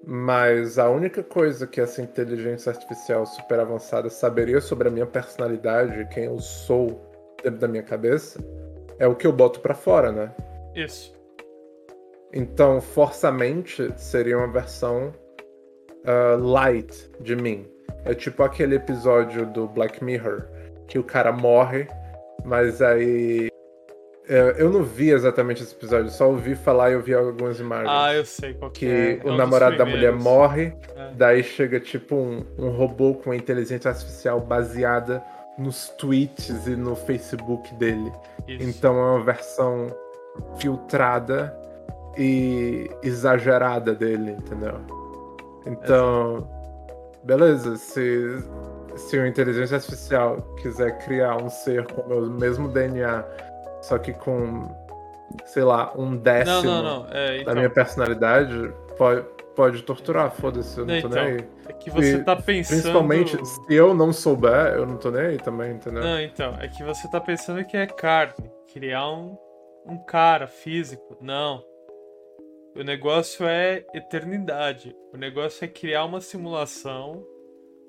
[0.04, 6.08] Mas a única coisa que essa inteligência artificial super avançada saberia sobre a minha personalidade,
[6.12, 7.00] quem eu sou
[7.42, 8.40] dentro da minha cabeça,
[8.98, 10.34] é o que eu boto pra fora, né?
[10.74, 11.14] Isso.
[12.32, 15.12] Então, forçamente, seria uma versão
[16.04, 17.66] ah, light de mim.
[18.04, 20.48] É tipo aquele episódio do Black Mirror,
[20.88, 21.86] que o cara morre,
[22.44, 23.51] mas aí.
[24.34, 27.88] É, Eu não vi exatamente esse episódio, só ouvi falar e eu vi algumas imagens.
[27.90, 29.20] Ah, eu sei qual que, que é.
[29.24, 31.10] É o namorado da mulher morre, É.
[31.14, 35.22] daí chega tipo um, um robô com inteligência artificial baseada
[35.58, 38.10] nos tweets e no Facebook dele.
[38.48, 38.68] Isso.
[38.68, 39.94] Então é uma versão
[40.58, 41.54] filtrada
[42.16, 44.80] e exagerada dele, entendeu?
[45.66, 46.48] Então,
[47.22, 48.42] beleza, se,
[48.96, 53.24] se uma inteligência artificial quiser criar um ser com o mesmo DNA,
[53.82, 54.68] só que com,
[55.44, 57.06] sei lá, um Não, décimo não, não.
[57.10, 61.48] É, da então, minha personalidade, pode, pode torturar, foda-se, eu não tô Então, nem aí.
[61.68, 62.78] é que você E, tá pensando.
[62.80, 66.02] Principalmente, se eu não souber, eu não tô nem aí também, entendeu?
[66.02, 68.50] Não, então, é que você tá pensando que é carne.
[68.72, 69.36] Criar um,
[69.86, 71.18] um cara físico.
[71.20, 71.62] Não.
[72.74, 74.96] O negócio é eternidade.
[75.12, 77.22] O negócio é criar uma simulação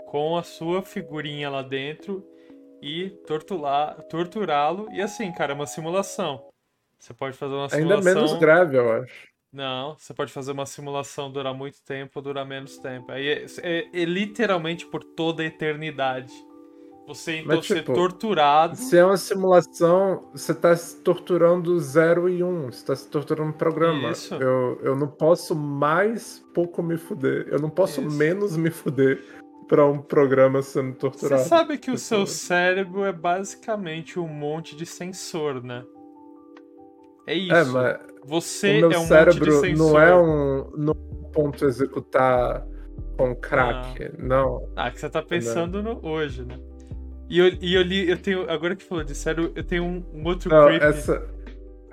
[0.08, 2.22] com a sua figurinha lá dentro
[2.84, 3.10] e
[4.10, 4.88] torturá-lo.
[4.92, 6.46] E assim, cara, é uma simulação.
[7.00, 8.14] Você pode fazer uma Ainda simulação.
[8.16, 9.28] menos grave, eu acho.
[9.52, 13.12] Não, você pode fazer uma simulação durar muito tempo ou durar menos tempo.
[13.12, 16.34] Aí é, é- é literalmente por toda a eternidade.
[17.06, 18.78] Você então Mas, ser tipo, torturado.
[18.78, 22.72] Se é uma simulação, você tá se torturando zero e um.
[22.72, 24.12] Você tá se torturando um programa.
[24.12, 24.34] Isso.
[24.36, 27.48] Eu, eu não posso mais pouco me fuder.
[27.50, 28.10] Eu não posso Isso.
[28.18, 29.22] menos me fuder
[29.68, 31.44] pra um programa sendo Você torturado.
[31.44, 35.84] sabe que o seu cérebro é basicamente um monte de sensor, né?
[37.26, 37.54] É isso.
[37.56, 39.92] É, mas Você o meu é um cérebro monte de sensor.
[39.94, 42.66] não é um, não é ponto executar
[43.18, 44.12] com crack.
[44.20, 44.70] Não.
[44.76, 46.60] Ah, que você tá pensando no hoje, né?
[47.30, 48.50] E eu, e eu li, eu tenho.
[48.50, 50.82] Agora que falou de sério, eu tenho um, um outro Não, creep.
[50.84, 51.28] essa,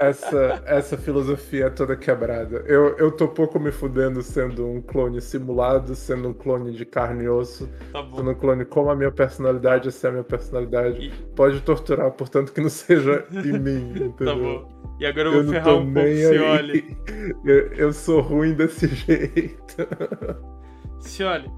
[0.00, 2.64] essa, essa filosofia é toda quebrada.
[2.66, 7.24] Eu, eu tô pouco me fudendo sendo um clone simulado, sendo um clone de carne
[7.24, 8.16] e osso, Tá bom.
[8.16, 11.06] sendo um clone como a minha personalidade, essa é a minha personalidade.
[11.06, 14.14] E- Pode torturar, portanto que não seja em mim, entendeu?
[14.26, 14.96] Tá bom.
[14.98, 16.72] E agora eu Eu vou não ferrar um pouco Cioli.
[16.72, 16.96] aí.
[17.44, 19.76] Eu, eu sou ruim desse jeito.
[20.98, 21.50] Cioli,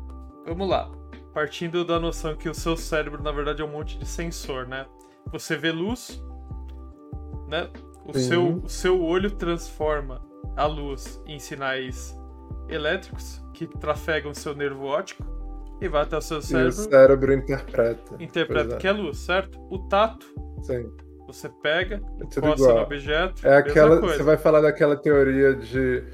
[0.46, 0.90] vamos lá.
[1.34, 4.86] Partindo da noção que o seu cérebro, na verdade, é um monte de sensor, né?
[5.32, 6.22] Você vê luz,
[7.48, 7.68] né?
[8.06, 8.28] O, Sim.
[8.28, 10.20] seu, o seu olho transforma
[10.56, 12.18] a luz em sinais
[12.68, 15.24] elétricos que trafegam seu nervo óptico
[15.80, 18.16] e vai até o seu E o cérebro cérebro interpreta.
[18.20, 18.78] interpreta é.
[18.78, 19.58] que é luz, certo?
[19.70, 20.26] O tato,
[20.62, 20.90] Sim,
[21.26, 22.84] você pega, é tudo encosta no igual.
[22.84, 24.00] objeto, É aquela.
[24.00, 26.04] Você vai falar daquela teoria de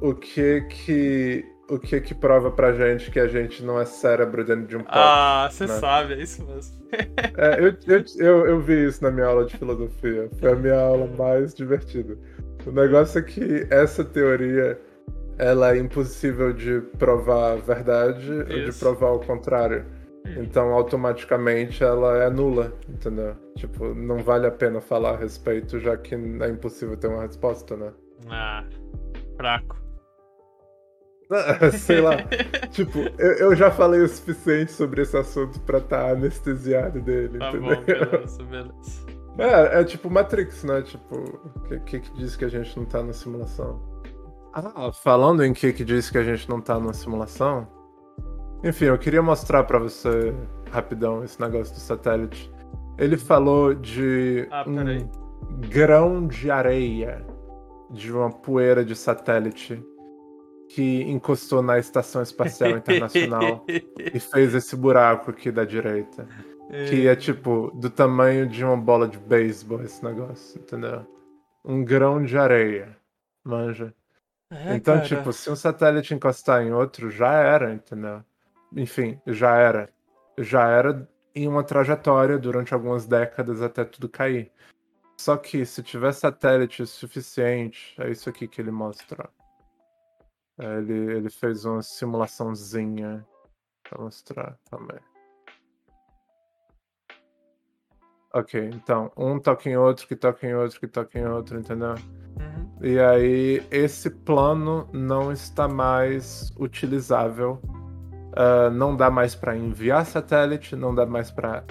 [0.00, 1.44] o que que.
[1.68, 4.80] O que que prova pra gente que a gente não é cérebro dentro de um
[4.80, 4.90] pote?
[4.92, 5.78] Ah, você né?
[5.78, 6.82] sabe, é isso mesmo.
[7.38, 10.28] É, eu, eu, eu, eu vi isso na minha aula de filosofia.
[10.38, 12.18] Foi a minha aula mais divertida.
[12.66, 14.78] O negócio é que essa teoria
[15.38, 18.78] ela é impossível de provar a verdade ou de Isso.
[18.78, 19.84] provar o contrário.
[20.36, 23.34] Então, automaticamente, ela é nula, entendeu?
[23.56, 27.76] Tipo, não vale a pena falar a respeito, já que é impossível ter uma resposta,
[27.76, 27.92] né?
[28.30, 28.64] Ah,
[29.36, 29.81] fraco.
[31.78, 32.16] Sei lá.
[32.70, 37.48] tipo, eu, eu já falei o suficiente sobre esse assunto pra estar anestesiado dele, Tá
[37.50, 37.76] entendeu?
[37.76, 39.06] bom, beleza, beleza.
[39.38, 40.82] É, é tipo Matrix, né?
[40.82, 41.16] Tipo,
[41.56, 43.80] o que, que que diz que a gente não tá na simulação?
[44.52, 47.66] Ah, falando em que que diz que a gente não tá na simulação.
[48.62, 50.34] Enfim, eu queria mostrar pra você
[50.70, 52.52] rapidão esse negócio do satélite.
[52.98, 55.08] Ele falou de Ah, um
[55.68, 57.24] grão de areia
[57.90, 59.82] de uma poeira de satélite
[60.74, 66.26] que encostou na Estação Espacial Internacional e fez esse buraco aqui da direita.
[66.88, 71.06] Que é tipo do tamanho de uma bola de beisebol esse negócio, entendeu?
[71.62, 72.96] Um grão de areia.
[73.44, 73.94] Manja.
[74.50, 75.06] É, então, cara.
[75.06, 78.24] tipo, se um satélite encostar em outro, já era, entendeu?
[78.74, 79.90] Enfim, já era.
[80.38, 84.50] Já era em uma trajetória durante algumas décadas até tudo cair.
[85.18, 89.28] Só que se tiver satélite suficiente, é isso aqui que ele mostra.
[90.58, 93.26] Ele, ele fez uma simulaçãozinha
[93.82, 95.00] pra mostrar também.
[98.34, 101.94] Ok, então, um toca em outro, que toca em outro, que toca em outro, entendeu?
[101.94, 102.70] Uhum.
[102.80, 107.60] E aí, esse plano não está mais utilizável.
[108.34, 111.64] Ah, não dá mais para enviar satélite, não dá mais para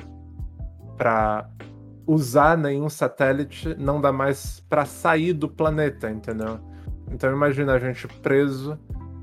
[0.97, 1.49] para
[2.05, 6.59] usar nenhum satélite, não dá mais para sair do planeta, entendeu?
[7.11, 8.79] Então imagina a gente preso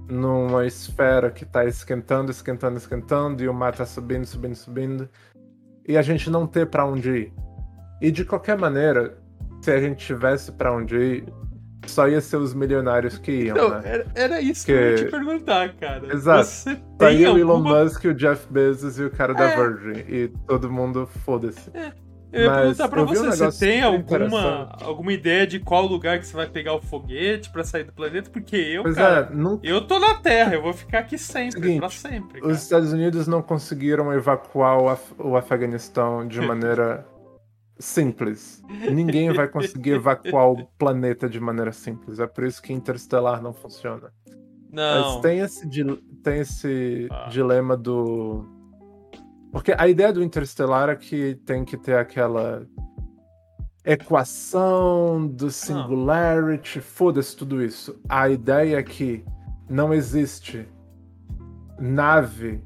[0.08, 5.08] numa esfera que tá esquentando, esquentando, esquentando e o mar tá subindo, subindo, subindo
[5.86, 7.32] e a gente não ter para onde ir.
[8.00, 9.18] E de qualquer maneira,
[9.60, 11.24] se a gente tivesse para onde ir,
[11.86, 13.80] só ia ser os milionários que iam, né?
[13.84, 14.72] era, era isso que...
[14.72, 16.12] eu ia Que- te perguntar, cara.
[16.12, 16.44] Exato.
[16.44, 17.84] Você tem ia o Elon alguma...
[17.84, 19.56] Musk, o Jeff Bezos e o cara da É.
[19.56, 20.04] Virgin.
[20.08, 21.70] E todo mundo foda-se.
[22.30, 26.18] Eu ia perguntar pra vi um você, você tem alguma, alguma ideia de qual lugar
[26.18, 28.28] que você vai pegar o foguete pra sair do planeta?
[28.30, 31.60] Porque eu, Pois cara, é, não eu tô na Terra, eu vou ficar aqui sempre,
[31.60, 32.40] Seguinte, pra sempre.
[32.40, 32.52] cara.
[32.52, 37.06] Os Estados Unidos não conseguiram evacuar o, Af- o Afeganistão de maneira
[37.80, 38.62] simples.
[38.90, 42.18] Ninguém vai conseguir evacuar o planeta de maneira simples.
[42.18, 44.12] É por isso que Interstellar não funciona.
[44.70, 45.14] Não.
[45.14, 47.28] Mas tem esse, dil- tem esse Ah.
[47.30, 48.44] dilema do.
[49.58, 52.64] Porque a ideia do Interstellar é que tem que ter aquela
[53.84, 58.00] equação do singularity, foda-se tudo isso.
[58.08, 59.24] A ideia é que
[59.68, 60.68] não existe
[61.76, 62.62] nave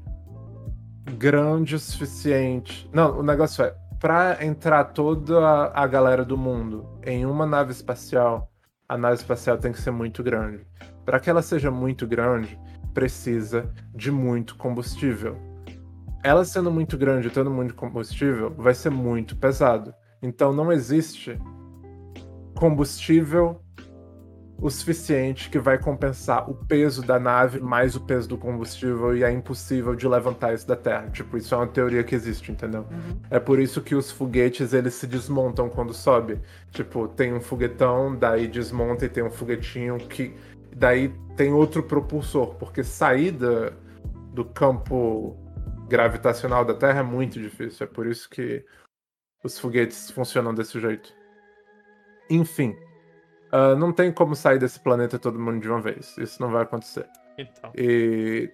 [1.17, 2.87] grande o suficiente.
[2.93, 7.71] Não, o negócio é, pra entrar toda a, a galera do mundo em uma nave
[7.71, 8.51] espacial,
[8.87, 10.63] a nave espacial tem que ser muito grande.
[11.03, 12.55] Para que ela seja muito grande,
[12.93, 15.52] precisa de muito combustível.
[16.23, 19.93] Ela sendo muito grande e tendo muito combustível, vai ser muito pesado.
[20.21, 21.37] Então não existe
[22.55, 23.59] combustível
[24.63, 29.21] o suficiente que vai compensar o peso da nave mais o peso do combustível e
[29.21, 31.09] é impossível de levantar isso da Terra.
[31.11, 32.85] Tipo, isso é uma teoria que existe, entendeu?
[32.89, 33.19] Uhum.
[33.29, 36.39] É por isso que os foguetes eles se desmontam quando sobe.
[36.71, 40.33] Tipo, tem um foguetão, daí desmonta e tem um foguetinho que
[40.73, 43.73] daí tem outro propulsor, porque saída
[44.33, 45.37] do campo
[45.93, 47.85] gravitacional da Terra é muito difícil.
[47.85, 48.65] É por isso que
[49.43, 51.13] os foguetes funcionam desse jeito.
[52.31, 52.75] Enfim,
[53.51, 56.17] ah, não tem como sair desse planeta todo mundo de uma vez.
[56.17, 57.05] Isso não vai acontecer.
[57.37, 57.71] Então.
[57.75, 58.51] E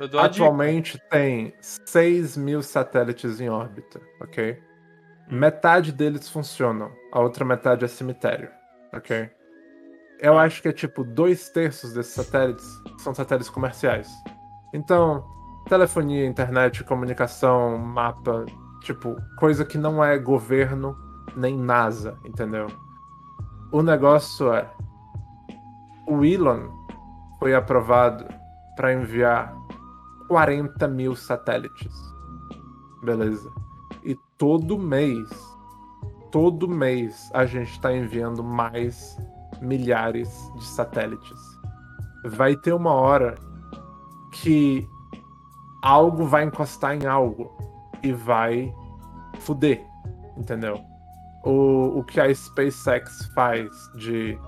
[0.00, 0.22] dica.
[0.22, 4.58] atualmente tem 6 mil satélites em órbita, ok?
[5.30, 8.50] Metade deles funcionam, a outra metade é cemitério,
[8.94, 9.30] ok?
[10.20, 12.66] Eu acho que é tipo dois terços desses satélites
[12.98, 14.08] são satélites comerciais.
[14.72, 15.24] Então,
[15.68, 18.44] telefonia, internet, comunicação, mapa,
[18.80, 20.96] tipo, coisa que não é governo
[21.36, 22.66] nem NASA, entendeu?
[23.72, 24.70] O negócio é.
[26.06, 26.68] O Elon
[27.38, 28.26] foi aprovado
[28.76, 29.54] para enviar
[30.28, 31.92] 40 mil satélites.
[33.02, 33.50] Beleza.
[34.04, 35.28] E todo mês,
[36.30, 39.16] todo mês, a gente tá enviando mais
[39.60, 41.40] milhares de satélites.
[42.26, 43.34] Vai ter uma hora
[44.32, 44.88] que
[45.84, 47.54] algo vai encostar em algo
[48.02, 48.74] e vai
[49.40, 49.84] fuder,
[50.34, 50.80] entendeu?
[51.44, 54.38] O, o que a SpaceX faz de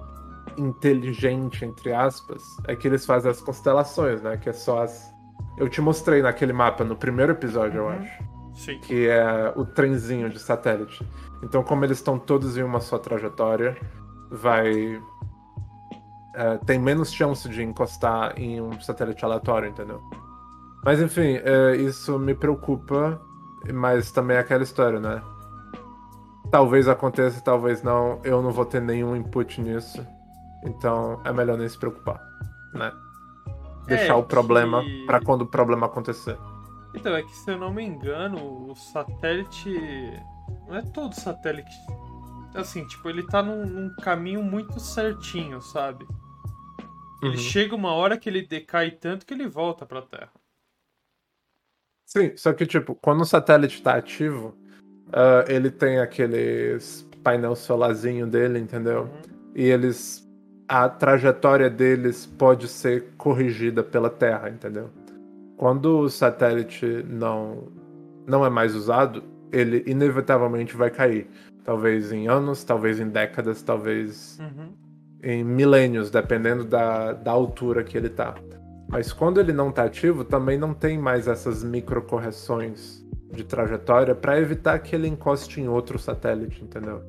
[0.57, 4.39] inteligente, entre aspas, é que eles fazem as constelações, né?
[4.39, 5.15] Que é só as.
[5.59, 8.25] Eu te mostrei naquele mapa no primeiro episódio, eu acho.
[8.55, 8.79] Sim.
[8.81, 11.07] Que é o trenzinho de satélite.
[11.43, 13.77] Então, como eles estão todos em uma só trajetória,
[14.31, 14.99] vai.
[16.35, 20.01] é, tem menos chance de encostar em um satélite aleatório, entendeu?
[20.87, 23.21] Mas enfim, é, isso me preocupa,
[23.75, 25.21] mas também é aquela história, né?
[26.51, 28.21] Talvez aconteça, talvez não.
[28.23, 30.07] Eu não vou ter nenhum input nisso.
[30.65, 32.21] Então é melhor nem se preocupar,
[32.73, 32.93] né?
[33.89, 36.39] Deixar É o problema que- pra quando o problema acontecer.
[36.95, 39.69] Então, é que se eu não me engano, o satélite.
[40.69, 41.77] Não é todo satélite.
[42.55, 46.07] Assim, tipo, ele tá num, num caminho muito certinho, sabe?
[47.21, 47.37] Ele Uhum.
[47.39, 50.31] chega uma hora que ele decai tanto que ele volta pra Terra.
[52.07, 54.55] Sim, só que, tipo, quando o satélite tá ativo,
[55.12, 59.09] ah, ele tem aqueles painel solarzinho dele, entendeu?
[59.55, 60.24] E eles.
[60.69, 64.91] A trajetória deles pode ser corrigida pela Terra, entendeu?
[65.57, 67.69] Quando o satélite não,
[68.27, 69.23] não é mais usado,
[69.53, 71.28] ele inevitavelmente vai cair.
[71.65, 74.73] Talvez em anos, talvez em décadas, talvez Uhum.
[75.23, 78.35] em milênios, dependendo da, da altura que ele tá.
[78.89, 84.39] Mas quando ele não tá ativo, também não tem mais essas microcorreções de trajetória para
[84.39, 87.03] evitar que ele encoste em outro satélite, entendeu?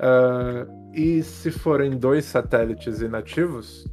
[0.00, 3.86] Ah, e se forem dois satélites inativos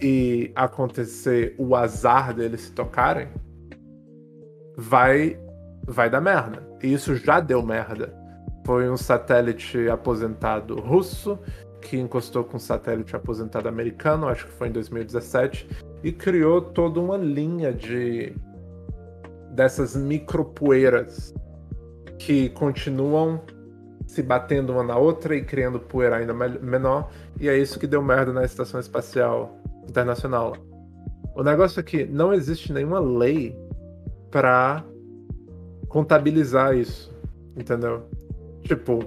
[0.00, 3.28] e acontecer o azar deles se tocarem,
[4.76, 5.40] vai
[5.86, 6.66] vai dar merda.
[6.82, 8.12] E isso já deu merda.
[8.66, 11.38] Foi um satélite aposentado russo
[11.80, 15.68] que encostou com um satélite aposentado americano, acho que foi em 2017,
[16.02, 18.34] e criou toda uma linha de
[19.52, 21.34] dessas micropoeiras
[22.18, 23.40] que continuam
[24.06, 27.86] se batendo uma na outra e criando poeira ainda me- menor, e é isso que
[27.86, 29.56] deu merda na Estação Espacial
[29.88, 30.56] Internacional.
[31.34, 33.56] O negócio é que não existe nenhuma lei
[34.30, 34.84] para
[35.88, 37.14] contabilizar isso,
[37.56, 38.08] entendeu?
[38.62, 39.00] Tipo,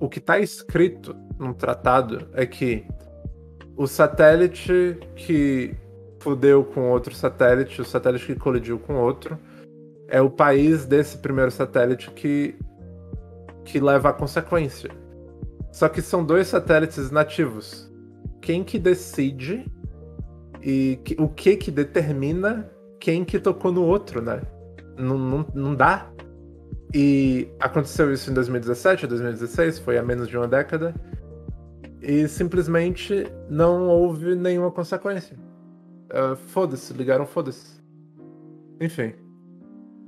[0.00, 2.86] o que tá escrito num tratado é que
[3.76, 5.74] o satélite que
[6.20, 9.38] fudeu com outro satélite, o satélite que colidiu com outro,
[10.08, 12.54] é o país desse primeiro satélite que,
[13.64, 14.90] que leva a consequência.
[15.72, 17.90] Só que são dois satélites nativos.
[18.40, 19.64] Quem que decide
[20.60, 22.70] e que- o que que determina
[23.00, 24.42] quem que tocou no outro, né?
[24.96, 26.08] Não, não, não dá.
[26.94, 30.94] E aconteceu isso em 2017 ou 2016, foi há menos de uma década.
[32.02, 35.38] E simplesmente não houve nenhuma consequência.
[36.10, 37.80] Ah, foda-se, ligaram foda-se.
[38.80, 39.14] Enfim.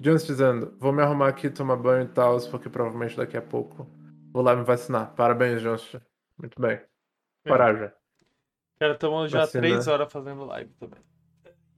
[0.01, 3.89] Jones dizendo, vou me arrumar aqui, tomar banho e tal, porque provavelmente daqui a pouco
[4.33, 5.15] vou lá me vacinar.
[5.15, 5.97] Parabéns, Jones.
[6.37, 6.81] Muito bem.
[7.47, 7.91] Coragem.
[8.79, 9.63] Cara, estamos já Vacina.
[9.63, 10.99] três horas fazendo live também.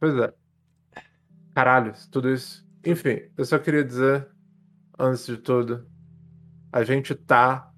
[0.00, 0.32] Pois é.
[1.54, 2.66] Caralho, tudo isso.
[2.84, 4.28] Enfim, eu só queria dizer,
[4.98, 5.86] antes de tudo,
[6.72, 7.70] a gente tá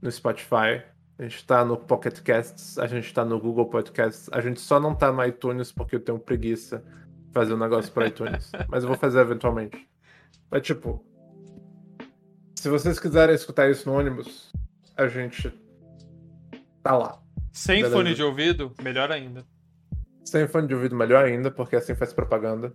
[0.00, 0.82] no Spotify,
[1.22, 4.80] a gente tá no Pocket Casts, a gente tá no Google Podcasts, a gente só
[4.80, 6.82] não tá no iTunes porque eu tenho preguiça
[7.26, 8.50] de fazer um negócio pro iTunes.
[8.68, 9.88] Mas eu vou fazer eventualmente.
[10.50, 11.04] Mas tipo,
[12.56, 14.52] se vocês quiserem escutar isso no ônibus,
[14.96, 15.52] a gente
[16.82, 17.22] tá lá.
[17.52, 17.94] Sem Beleza.
[17.94, 19.46] fone de ouvido, melhor ainda.
[20.24, 22.74] Sem fone de ouvido, melhor ainda, porque assim faz propaganda.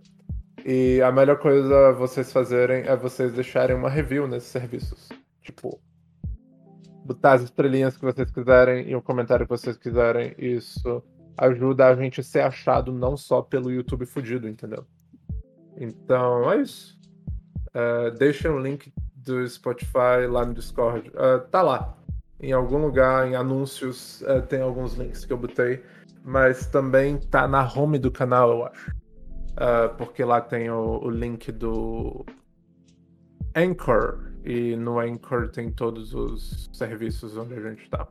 [0.64, 5.10] E a melhor coisa vocês fazerem é vocês deixarem uma review nesses serviços.
[5.42, 5.78] Tipo,
[7.08, 10.34] botar as estrelinhas que vocês quiserem e o comentário que vocês quiserem.
[10.38, 11.02] Isso
[11.36, 14.84] ajuda a gente a ser achado não só pelo YouTube fudido, entendeu?
[15.76, 16.98] Então é isso.
[17.74, 21.10] É, deixem o link do Spotify lá no Discord.
[21.14, 21.96] É, tá lá.
[22.40, 25.82] Em algum lugar, em anúncios, é, tem alguns links que eu botei
[26.28, 28.94] mas também tá na home do canal, eu acho.
[29.56, 32.24] ah, porque lá tem o, o link do
[33.56, 34.27] Anchor.
[34.50, 38.08] E no Anchor tem todos os serviços onde a gente tá.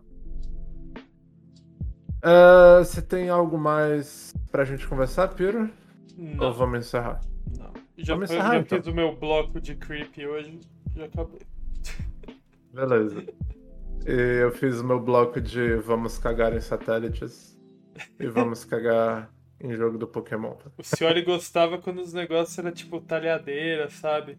[2.22, 5.70] Ah, Você tem algo mais pra gente conversar, Piro?
[6.18, 7.22] Ou Não, vamos encerrar?
[7.58, 7.72] não.
[7.98, 8.78] Já, Vamos encerrar, já então.
[8.78, 10.60] fiz o meu bloco de creep hoje.
[10.96, 11.40] Já acabei.
[12.72, 13.24] Beleza.
[14.06, 17.58] E eu fiz o meu bloco de vamos cagar em satélites
[18.20, 20.56] e vamos cagar em jogo do Pokémon.
[20.78, 24.38] O Cioli gostava quando os negócios eram tipo talhadeira, sabe?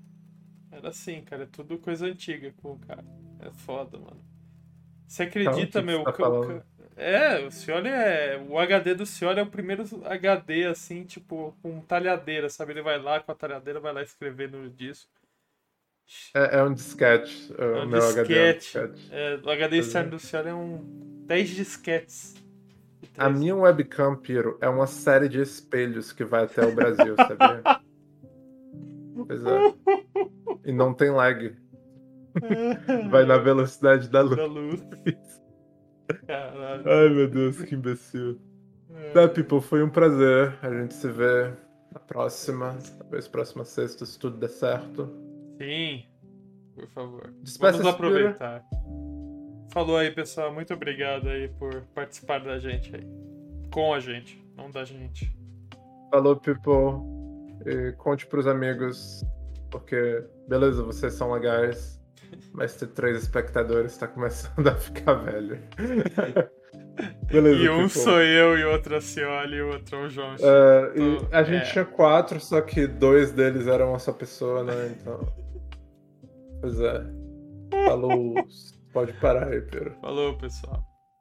[0.79, 1.45] Era assim, cara.
[1.45, 3.05] É tudo coisa antiga com o cara.
[3.41, 4.23] É foda, mano.
[5.07, 6.05] Você acredita, Então, o que meu?
[6.05, 6.65] tá ca-?
[6.97, 8.45] É, o Cioli é.
[8.49, 12.73] O HD do Cioli é o primeiro HD, assim, tipo, com talhadeira, sabe?
[12.73, 15.11] Ele vai lá com a talhadeira, vai lá escrever no disco.
[16.35, 17.53] É, é um disquete.
[17.59, 18.59] O É um meu HD é um disquete.
[18.59, 19.09] disquete.
[19.11, 22.35] É, o HD externo do Cioli é um 10 disquetes.
[23.17, 27.63] A minha webcam, Piro, é uma série de espelhos que vai até o Brasil, sabia?
[29.27, 29.75] Pois é.
[30.65, 31.57] E não tem lag.
[33.11, 34.83] Vai na velocidade da da luz.
[34.85, 35.43] luz.
[36.27, 36.83] Caralho.
[36.87, 38.39] Ai, meu Deus, que imbecil.
[39.15, 40.59] Tá, people, foi um prazer.
[40.63, 41.53] A gente se vê
[41.93, 42.77] na próxima.
[42.99, 45.09] Talvez próxima sexta, se tudo der certo.
[45.59, 46.05] Sim,
[46.75, 47.33] por favor.
[47.43, 48.65] Despeça-se, Vamos aproveitar.
[49.73, 50.53] Falou aí, pessoal.
[50.53, 53.07] Muito obrigado aí por participar da gente aí.
[53.73, 55.35] Com a gente, não da gente.
[56.11, 57.18] Falou, people.
[57.69, 59.25] E conte pros amigos.
[59.71, 61.99] Porque, beleza, vocês são legais.
[62.53, 65.59] Mas ter três espectadores tá começando a ficar velho.
[67.31, 67.89] beleza, E um people.
[67.91, 70.35] sou eu, e outro é a Cioli, e o outro é o João.
[70.35, 71.73] E a gente É.
[71.73, 74.95] tinha quatro, só que dois deles eram uma só pessoa, né?
[74.99, 75.21] Então.
[76.61, 77.05] Pois é.
[77.87, 78.35] Falou.
[78.93, 79.95] Pode parar aí, Pedro.
[80.01, 80.83] Falou, pessoal.